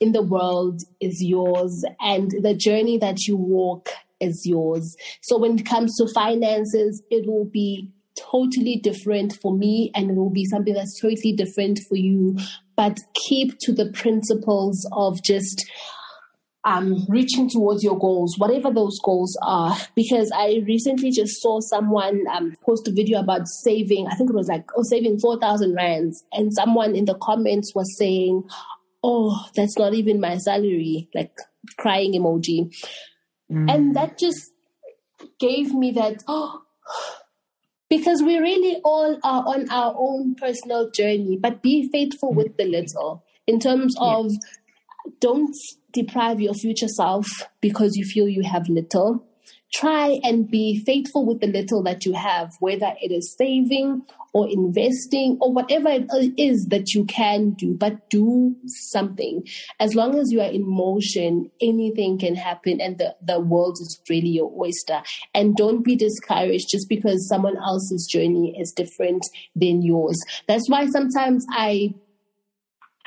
[0.00, 3.88] in the world is yours and the journey that you walk
[4.20, 4.96] is yours.
[5.22, 10.16] So when it comes to finances, it will be totally different for me and it
[10.16, 12.36] will be something that's totally different for you.
[12.76, 15.66] But keep to the principles of just
[16.64, 19.76] um, reaching towards your goals, whatever those goals are.
[19.94, 24.36] Because I recently just saw someone um, post a video about saving, I think it
[24.36, 26.24] was like, oh, saving 4,000 rands.
[26.32, 28.42] And someone in the comments was saying,
[29.02, 31.32] oh, that's not even my salary, like
[31.78, 32.74] crying emoji.
[33.50, 33.72] Mm.
[33.72, 34.50] And that just
[35.38, 36.62] gave me that, oh,
[37.88, 42.64] because we really all are on our own personal journey, but be faithful with the
[42.64, 44.30] little in terms of
[45.20, 45.54] don't
[45.92, 47.26] deprive your future self
[47.60, 49.24] because you feel you have little
[49.76, 54.02] try and be faithful with the little that you have, whether it is saving
[54.32, 59.46] or investing or whatever it is that you can do, but do something.
[59.78, 64.00] As long as you are in motion, anything can happen and the, the world is
[64.08, 65.02] really your oyster.
[65.34, 70.18] And don't be discouraged just because someone else's journey is different than yours.
[70.48, 71.94] That's why sometimes I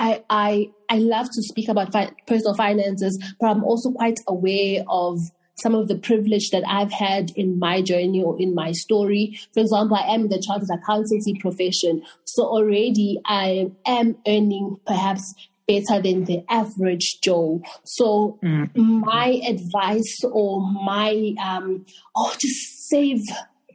[0.01, 4.83] I, I I love to speak about fi- personal finances, but I'm also quite aware
[4.87, 5.19] of
[5.61, 9.39] some of the privilege that I've had in my journey or in my story.
[9.53, 12.03] For example, I am in the chartered accountancy profession.
[12.25, 15.33] So already I am earning perhaps
[15.67, 17.61] better than the average Joe.
[17.85, 18.75] So mm.
[18.75, 21.85] my advice or my, um,
[22.15, 23.21] oh, just save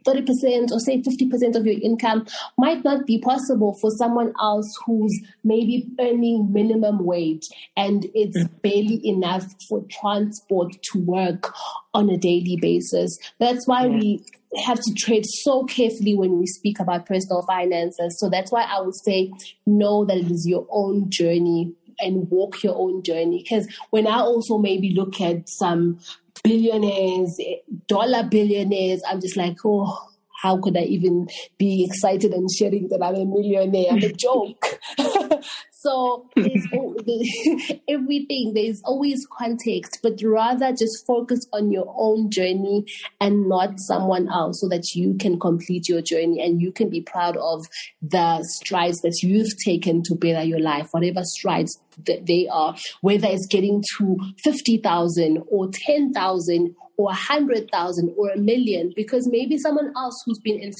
[0.05, 2.25] 30% or say 50% of your income
[2.57, 8.61] might not be possible for someone else who's maybe earning minimum wage and it's mm.
[8.61, 11.53] barely enough for transport to work
[11.93, 13.17] on a daily basis.
[13.39, 13.97] That's why yeah.
[13.97, 14.25] we
[14.65, 18.17] have to trade so carefully when we speak about personal finances.
[18.19, 19.31] So that's why I would say
[19.65, 23.43] know that it is your own journey and walk your own journey.
[23.43, 25.99] Because when I also maybe look at some
[26.45, 27.39] billionaires,
[27.87, 30.11] dollar billionaires, I'm just like, oh,
[30.45, 31.27] how could I even
[31.57, 33.91] be excited and sharing that I'm a millionaire?
[33.91, 34.79] I'm a joke.
[35.71, 36.29] so
[37.89, 38.53] everything.
[38.53, 42.85] There's always context, but rather just focus on your own journey
[43.19, 47.01] and not someone else so that you can complete your journey and you can be
[47.01, 47.65] proud of
[48.01, 53.27] the strides that you've taken to better your life, whatever strides that they are, whether
[53.27, 59.57] it's getting to 50,000 or 10,000 or a hundred thousand or a million because maybe
[59.57, 60.71] someone else who's been in,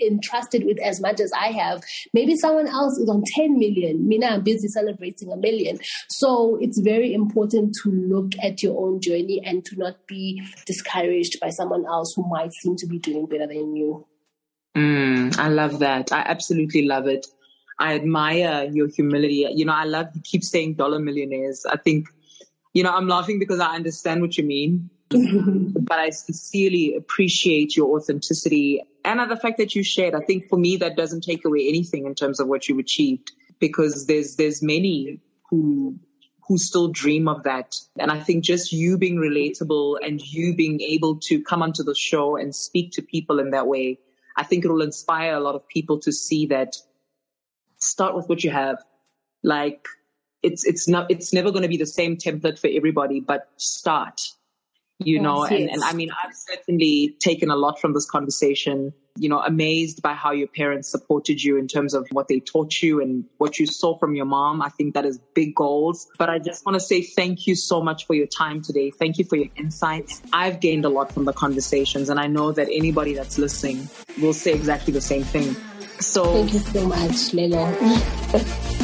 [0.00, 4.06] entrusted with as much as I have, maybe someone else is on 10 million.
[4.06, 5.78] Mina, I'm busy celebrating a million.
[6.08, 11.40] So it's very important to look at your own journey and to not be discouraged
[11.40, 14.06] by someone else who might seem to be doing better than you.
[14.76, 16.12] Mm, I love that.
[16.12, 17.26] I absolutely love it.
[17.78, 19.46] I admire your humility.
[19.52, 21.64] You know, I love you keep saying dollar millionaires.
[21.68, 22.08] I think,
[22.72, 24.90] you know, I'm laughing because I understand what you mean.
[25.80, 30.14] but I sincerely appreciate your authenticity and the fact that you shared.
[30.14, 33.32] I think for me, that doesn't take away anything in terms of what you've achieved
[33.60, 35.98] because there's, there's many who,
[36.48, 37.76] who still dream of that.
[37.98, 41.94] And I think just you being relatable and you being able to come onto the
[41.94, 43.98] show and speak to people in that way,
[44.36, 46.76] I think it will inspire a lot of people to see that
[47.78, 48.82] start with what you have.
[49.42, 49.86] Like
[50.42, 54.20] it's, it's not, it's never going to be the same template for everybody, but start
[55.00, 58.92] you know, yes, and, and I mean, I've certainly taken a lot from this conversation,
[59.18, 62.80] you know, amazed by how your parents supported you in terms of what they taught
[62.80, 64.62] you and what you saw from your mom.
[64.62, 66.06] I think that is big goals.
[66.16, 68.92] But I just want to say thank you so much for your time today.
[68.92, 70.22] Thank you for your insights.
[70.32, 73.88] I've gained a lot from the conversations and I know that anybody that's listening
[74.20, 75.56] will say exactly the same thing.
[75.98, 78.74] So thank you so much, Lelo.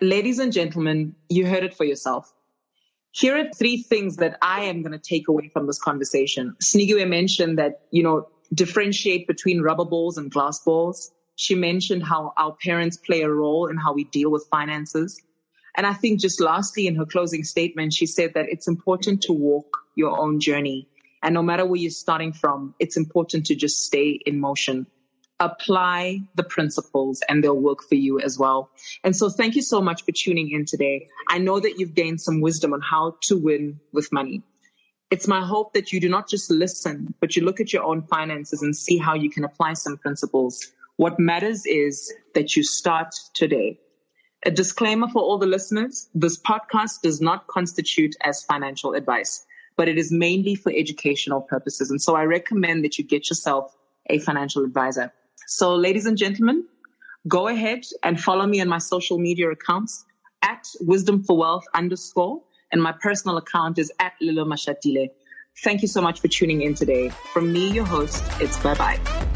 [0.00, 2.32] Ladies and gentlemen, you heard it for yourself.
[3.18, 6.54] Here are three things that I am going to take away from this conversation.
[6.62, 11.10] Sinikiwe mentioned that, you know, differentiate between rubber balls and glass balls.
[11.34, 15.20] She mentioned how our parents play a role in how we deal with finances.
[15.76, 19.32] And I think just lastly, in her closing statement, she said that it's important to
[19.32, 19.66] walk
[19.96, 20.88] your own journey.
[21.20, 24.86] And no matter where you're starting from, it's important to just stay in motion
[25.40, 28.70] apply the principles and they'll work for you as well.
[29.04, 31.08] And so thank you so much for tuning in today.
[31.28, 34.42] I know that you've gained some wisdom on how to win with money.
[35.10, 38.02] It's my hope that you do not just listen, but you look at your own
[38.02, 40.72] finances and see how you can apply some principles.
[40.96, 43.78] What matters is that you start today.
[44.44, 46.08] A disclaimer for all the listeners.
[46.14, 51.90] This podcast does not constitute as financial advice, but it is mainly for educational purposes.
[51.90, 53.74] And so I recommend that you get yourself
[54.10, 55.12] a financial advisor.
[55.50, 56.66] So, ladies and gentlemen,
[57.26, 60.04] go ahead and follow me on my social media accounts
[60.42, 62.42] at wisdom for wealth underscore.
[62.70, 65.08] And my personal account is at Lelo Mashatile.
[65.64, 67.08] Thank you so much for tuning in today.
[67.32, 69.27] From me, your host, it's bye bye.